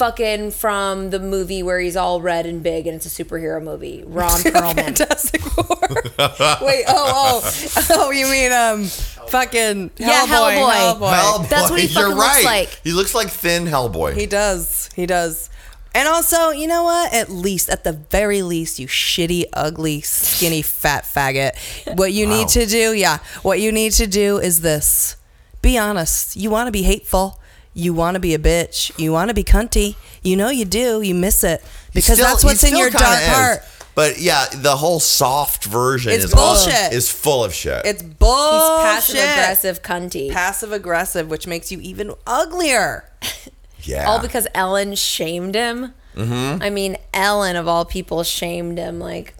[0.00, 4.02] fucking from the movie where he's all red and big and it's a superhero movie.
[4.06, 4.74] Ron Perlman.
[4.74, 5.66] Fantastic Four.
[6.66, 10.56] Wait, oh, oh, oh, you mean um, fucking Yeah, Hellboy?
[10.56, 11.12] Hellboy.
[11.12, 11.48] Hellboy.
[11.50, 12.44] That's what he You're fucking looks right.
[12.46, 12.80] like.
[12.82, 14.16] He looks like thin Hellboy.
[14.16, 14.88] He does.
[14.96, 15.50] He does.
[15.94, 17.12] And also, you know what?
[17.12, 21.52] At least, at the very least, you shitty, ugly, skinny, fat faggot.
[21.98, 22.38] What you Wow.
[22.38, 25.16] need to do, yeah, what you need to do is this
[25.60, 26.36] be honest.
[26.36, 27.39] You want to be hateful.
[27.74, 28.90] You want to be a bitch.
[28.98, 29.96] You want to be cunty.
[30.22, 31.02] You know you do.
[31.02, 31.62] You miss it.
[31.94, 33.28] Because still- that's what's in your dark is.
[33.28, 33.58] heart.
[33.94, 36.92] But yeah, the whole soft version It's is all- bullshit.
[36.92, 37.84] is full of shit.
[37.84, 38.62] It's bullshit.
[38.62, 40.30] He's passive aggressive cunty.
[40.32, 43.04] Passive aggressive, which makes you even uglier.
[43.82, 44.08] yeah.
[44.08, 45.92] All because Ellen shamed him.
[46.16, 46.62] Mm-hmm.
[46.62, 49.00] I mean, Ellen of all people shamed him.
[49.00, 49.34] Like,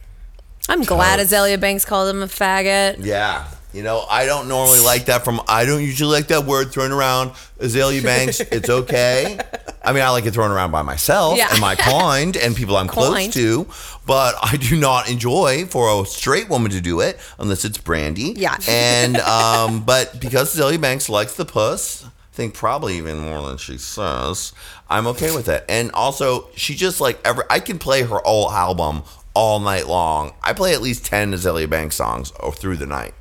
[0.69, 1.33] I'm glad Totes.
[1.33, 3.05] Azealia Banks called him a faggot.
[3.05, 3.47] Yeah.
[3.73, 6.91] You know, I don't normally like that from I don't usually like that word thrown
[6.93, 7.31] around.
[7.61, 9.39] Azealia Banks, it's okay.
[9.85, 11.49] I mean, I like it thrown around by myself Yeah.
[11.53, 13.67] and my kind and people I'm close to,
[14.07, 18.35] but I do not enjoy for a straight woman to do it unless it's Brandy.
[18.37, 18.57] Yeah.
[18.69, 23.57] And um but because Azealia Banks likes the puss, I think probably even more than
[23.59, 24.53] she says,
[24.89, 25.65] I'm okay with it.
[25.69, 29.03] And also, she just like every I can play her whole album
[29.35, 30.33] all night long.
[30.43, 33.15] I play at least 10 Azealia Banks songs through the night.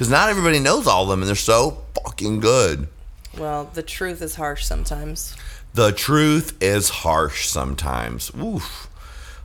[0.00, 2.88] Because not everybody knows all of them, and they're so fucking good.
[3.36, 5.36] Well, the truth is harsh sometimes.
[5.74, 8.30] The truth is harsh sometimes.
[8.34, 8.88] Oof.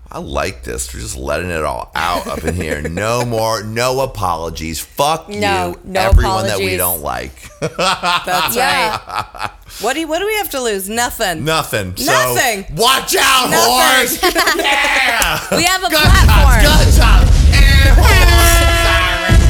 [0.10, 0.94] I like this.
[0.94, 2.82] We're just letting it all out up in here.
[2.90, 4.80] No more, no apologies.
[4.80, 7.34] Fuck No, you, no everyone that we don't like.
[7.60, 7.76] That's
[8.56, 9.52] right.
[9.82, 10.88] What do you, what do we have to lose?
[10.88, 11.44] Nothing.
[11.44, 11.98] Nothing.
[11.98, 12.66] So, Nothing.
[12.78, 14.22] watch out, Nothing.
[14.24, 14.24] horse.
[14.56, 15.58] yeah.
[15.58, 16.64] We have a Gunshots, platform.
[16.64, 19.45] gunshots, air horns,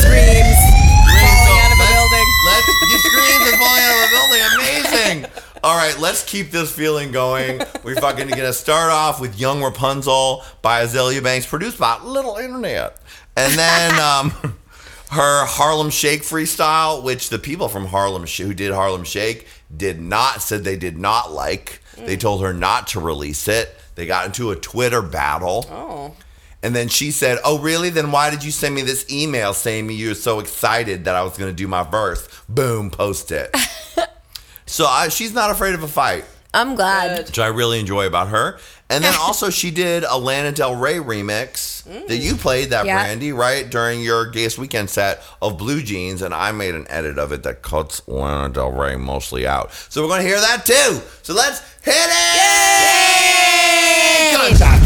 [0.00, 0.60] Screams.
[1.20, 2.28] Falling out of a building.
[2.46, 4.42] Let's you screams and falling out of a building.
[4.56, 5.30] Amazing.
[5.62, 7.60] All right, let's keep this feeling going.
[7.84, 12.96] We're fucking gonna start off with "Young Rapunzel" by Azealia Banks, produced by Lil Internet,
[13.36, 14.30] and then um,
[15.10, 20.40] her Harlem Shake freestyle, which the people from Harlem who did Harlem Shake did not
[20.40, 21.82] said they did not like.
[21.96, 23.76] They told her not to release it.
[23.94, 25.66] They got into a Twitter battle.
[25.70, 26.14] Oh.
[26.62, 27.90] And then she said, Oh, really?
[27.90, 31.22] Then why did you send me this email saying you were so excited that I
[31.22, 32.28] was going to do my verse?
[32.48, 33.54] Boom, post it.
[34.66, 37.26] so I, she's not afraid of a fight, I'm glad.
[37.26, 38.58] which I really enjoy about her.
[38.90, 42.40] And then also, she did a Lana Del Rey remix that you mm.
[42.40, 43.02] played, that Yeah.
[43.02, 43.68] Brandy, right?
[43.68, 46.20] During your Gayest Weekend set of Blue Jeans.
[46.22, 49.72] And I made an edit of it that cuts Lana Del Rey mostly out.
[49.88, 51.00] So we're going to hear that too.
[51.22, 52.10] So let's hit it!
[54.36, 54.79] Gunshots, sirens!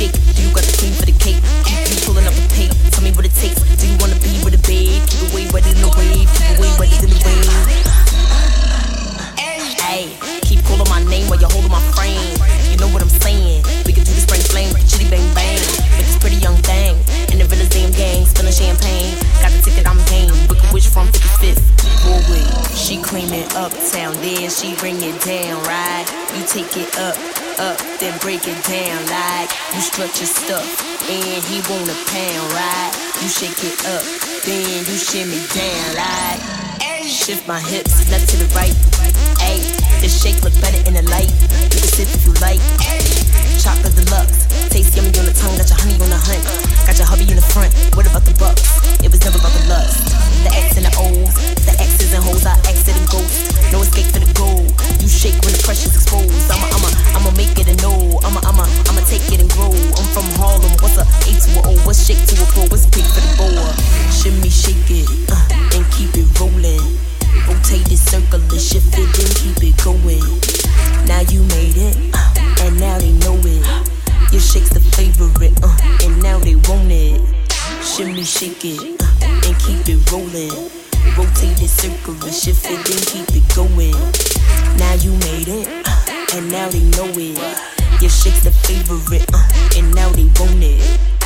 [0.00, 0.16] Shake.
[0.40, 1.36] You got the cream for the cake?
[1.68, 2.72] You pulling up the tape.
[2.88, 3.60] Tell me what it takes.
[3.76, 5.04] Do you wanna be with a babe?
[5.04, 6.24] Keep it way wetter than the wave.
[6.24, 7.44] Keep it way wetter than the wave.
[9.84, 10.16] Hey,
[10.48, 12.32] keep calling my name while you're holding my frame.
[12.72, 13.60] You know what I'm saying?
[13.84, 15.60] We can do the spring flame, chitty bang bang.
[15.98, 16.96] With this pretty young thing,
[17.28, 19.12] and the realest damn gang, spilling champagne.
[19.44, 20.32] Got the ticket, I'm game.
[20.48, 21.60] Wicked witch from 55th.
[22.00, 22.40] Broadway,
[22.72, 26.06] she claiming uptown, then she bring it down, right?
[26.32, 27.16] You take it up,
[27.60, 29.49] up, then break it down, like
[29.80, 32.92] you stretch your stuff, and he want a pound, right?
[33.22, 34.04] You shake it up,
[34.44, 37.08] then you shimmy down, like.
[37.08, 38.76] Shift my hips left to the right.
[39.40, 39.64] Ayy,
[40.02, 41.32] this shake look better in the light.
[41.72, 42.60] You can sip if you like.
[43.60, 45.52] Chocolate deluxe, taste yummy on the tongue.
[45.60, 46.40] Got your honey on the hunt.
[46.88, 47.68] Got your hubby in the front.
[47.92, 48.64] What about the bucks?
[49.04, 50.00] It was never about the lust.
[50.40, 51.36] The X and the O's,
[51.68, 52.48] the X's and hoes.
[52.48, 53.52] I exit and ghost.
[53.68, 54.64] No escape for the goal.
[54.96, 56.32] You shake when the pressure's exposed.
[56.48, 56.88] I'ma, I'ma,
[57.20, 58.16] I'ma make it a no.
[58.24, 59.76] I'ma, I'ma, I'ma take it and grow.
[59.76, 60.72] I'm from Harlem.
[60.80, 61.72] What's a A to a O?
[61.84, 62.64] What's shake to a pro?
[62.72, 63.76] What's big for the boa?
[64.08, 66.80] Shimmy, shake it, uh, and keep it rolling.
[67.44, 70.24] Rotate it, circle it, shift it, then keep it going.
[71.04, 72.29] Now you made it, uh,
[72.60, 73.64] and now they know it.
[74.32, 77.20] Your shake's the favorite, uh, and now they want it.
[77.82, 80.70] Shimmy, shake it, uh, and keep it rolling.
[81.16, 83.96] Rotate it, circle shift it, then keep it going.
[84.78, 87.40] Now you made it, uh, and now they know it.
[88.00, 90.80] Your shake's the favorite, uh, and now they want it.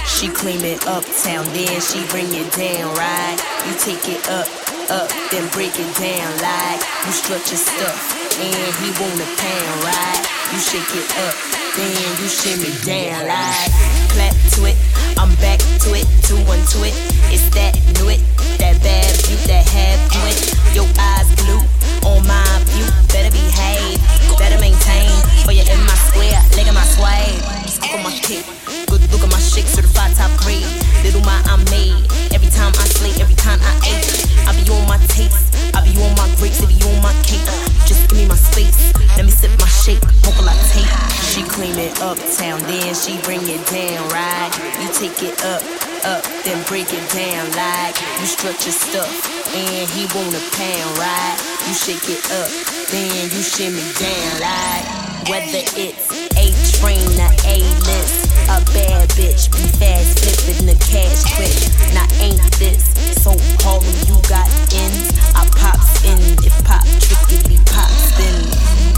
[0.07, 3.37] She claim it uptown, then she bring it down, right?
[3.67, 4.47] You take it up,
[4.91, 9.85] up, then break it down, like you stretch your stuff, and he want a pound,
[9.85, 10.23] right?
[10.53, 11.35] You shake it up,
[11.77, 14.77] then you shimmy down like clap to it.
[15.19, 16.95] I'm back to it, two one to it.
[17.35, 18.23] It's that new it,
[18.63, 20.39] that bad view, that have you it.
[20.75, 21.63] Your eyes blue
[22.07, 23.99] on my view, better behave,
[24.39, 25.11] better maintain.
[25.43, 27.27] For you in my square, leg in my sway.
[27.67, 28.47] Scoop on my kick,
[28.87, 30.67] good look at my shake, certified top grade.
[31.03, 34.07] Little my I made, every time I slay, every time I ate.
[34.47, 37.45] I be on my taste, I be on my grapes, I be on my cake.
[37.85, 40.87] Just give me my space, let me sip my shake, mocha latte.
[41.35, 44.51] She clean it uptown, then she bring it down, right?
[44.81, 45.63] You take it up,
[46.05, 49.11] up, then break it down like you stretch your stuff,
[49.55, 51.37] and he want a pound, right?
[51.67, 52.51] You shake it up,
[52.91, 54.85] then you shimmy down like
[55.29, 56.47] whether it's a
[56.81, 58.34] train or a list.
[58.45, 61.57] A bad bitch, be fast, flipping the cash quick.
[61.95, 62.85] Now ain't this
[63.23, 63.33] so
[63.65, 63.89] Harlem?
[64.07, 64.47] You got
[64.77, 66.21] ends, I pops in.
[66.45, 68.37] If pop trickily pops, then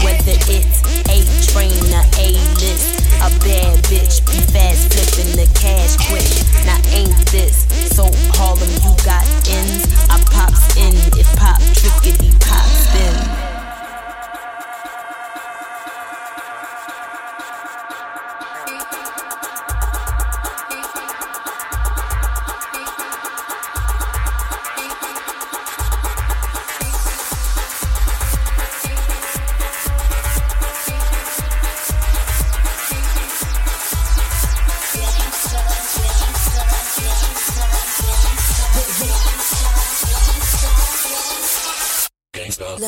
[0.03, 2.29] whether it's a train or a
[2.59, 2.99] list.
[3.23, 6.27] A bad bitch, be fast, flipping the cash quick.
[6.65, 7.65] Now ain't this
[7.95, 8.69] so Harlem?
[8.83, 10.93] You got ends, I pops in.
[11.17, 13.46] If pop trickily pops, then.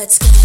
[0.00, 0.39] Let's go.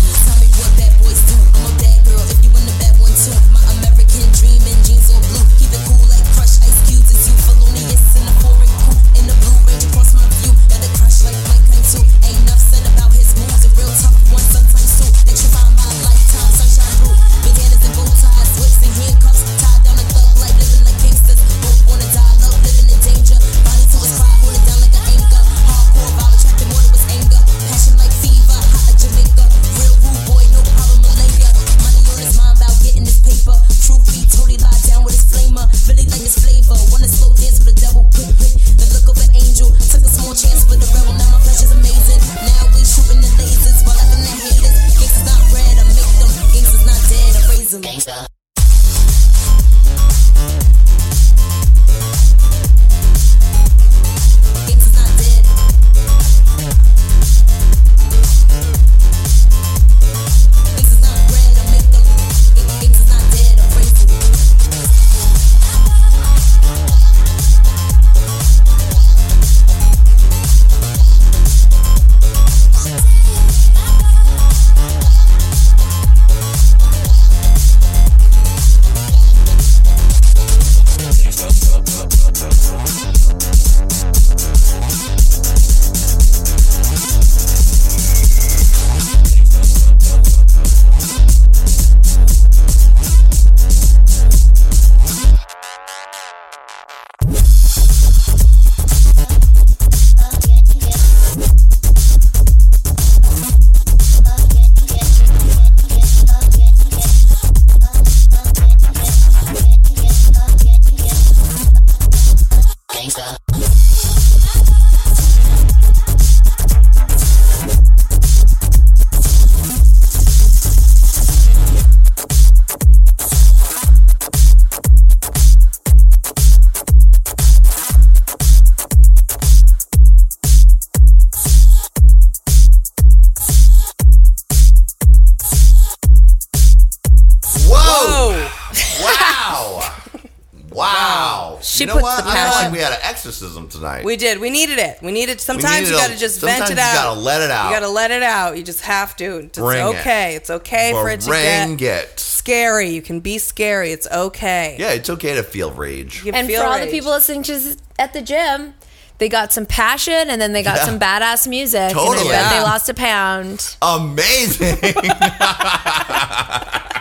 [143.75, 144.05] Tonight.
[144.05, 144.39] We did.
[144.39, 144.99] We needed it.
[145.01, 145.39] We needed.
[145.41, 146.93] Sometimes needed you got to just vent it out.
[146.93, 147.69] you gotta let it out.
[147.69, 148.57] You got to let it out.
[148.57, 149.37] You just have to.
[149.37, 149.99] It's Bring it.
[149.99, 150.35] okay.
[150.35, 152.19] It's okay for it to Bring get it.
[152.19, 152.89] scary.
[152.89, 153.91] You can be scary.
[153.91, 154.75] It's okay.
[154.79, 156.23] Yeah, it's okay to feel rage.
[156.25, 158.73] You and feel for all the people listening to us at the gym,
[159.17, 160.85] they got some passion and then they got Yeah.
[160.85, 161.79] some badass music.
[161.79, 162.29] And Totally.
[162.29, 163.77] I bet they lost a pound.
[163.81, 164.75] Amazing.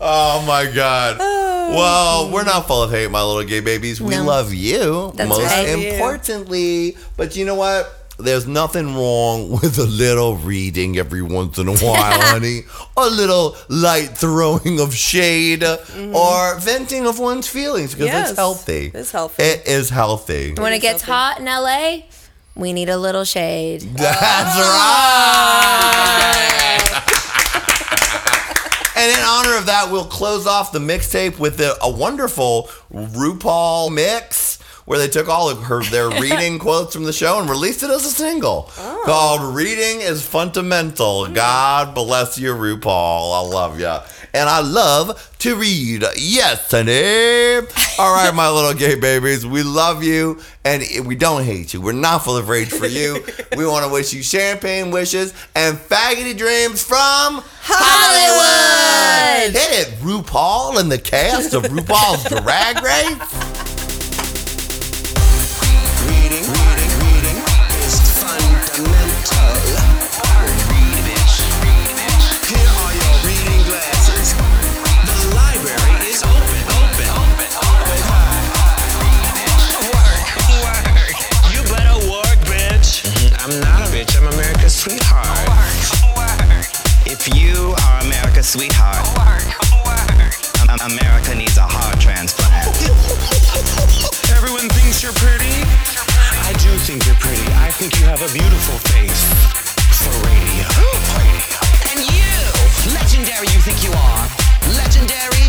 [0.00, 1.18] oh my god.
[1.70, 4.00] Well, we're not full of hate, my little gay babies.
[4.00, 4.24] We No.
[4.24, 5.12] love you.
[5.14, 5.68] That's most right.
[5.68, 6.96] importantly.
[7.16, 7.88] But you know what?
[8.18, 12.62] There's nothing wrong with a little reading every once in a while, honey.
[12.96, 18.16] A little light throwing of shade or venting of one's feelings because Mm-hmm.
[18.16, 18.90] Yes, it's healthy.
[18.92, 19.42] it's healthy.
[19.44, 20.54] It is healthy.
[20.54, 21.98] When it gets hot in LA,
[22.56, 23.82] we need a little shade.
[23.94, 24.58] That's
[26.10, 27.09] right.
[29.00, 34.58] And in honor of that, we'll close off the mixtape with a wonderful RuPaul mix
[34.84, 37.88] where they took all of her their reading quotes from the show and released it
[37.88, 39.02] as a single oh.
[39.06, 41.32] called "Reading Is Fundamental." Hmm.
[41.32, 43.42] God bless you, RuPaul.
[43.42, 43.96] I love you
[44.32, 46.04] and I love to read.
[46.16, 47.66] Yes, honey.
[47.98, 51.80] All right, my little gay babies, we love you and we don't hate you.
[51.80, 53.24] We're not full of rage for you.
[53.56, 58.40] we want to wish you champagne wishes and faggoty dreams from Hollywood.
[58.50, 59.56] Hollywood.
[59.56, 63.59] Hit it, RuPaul and the cast of RuPaul's Drag Race.
[88.50, 89.06] Sweetheart,
[90.82, 92.66] America needs a heart transplant.
[94.34, 95.54] Everyone thinks you're pretty.
[96.42, 97.46] I do think you're pretty.
[97.62, 99.22] I think you have a beautiful face
[100.02, 100.66] for radio.
[101.14, 101.62] radio.
[101.94, 102.26] And you,
[102.90, 104.26] legendary you think you are.
[104.74, 105.39] Legendary.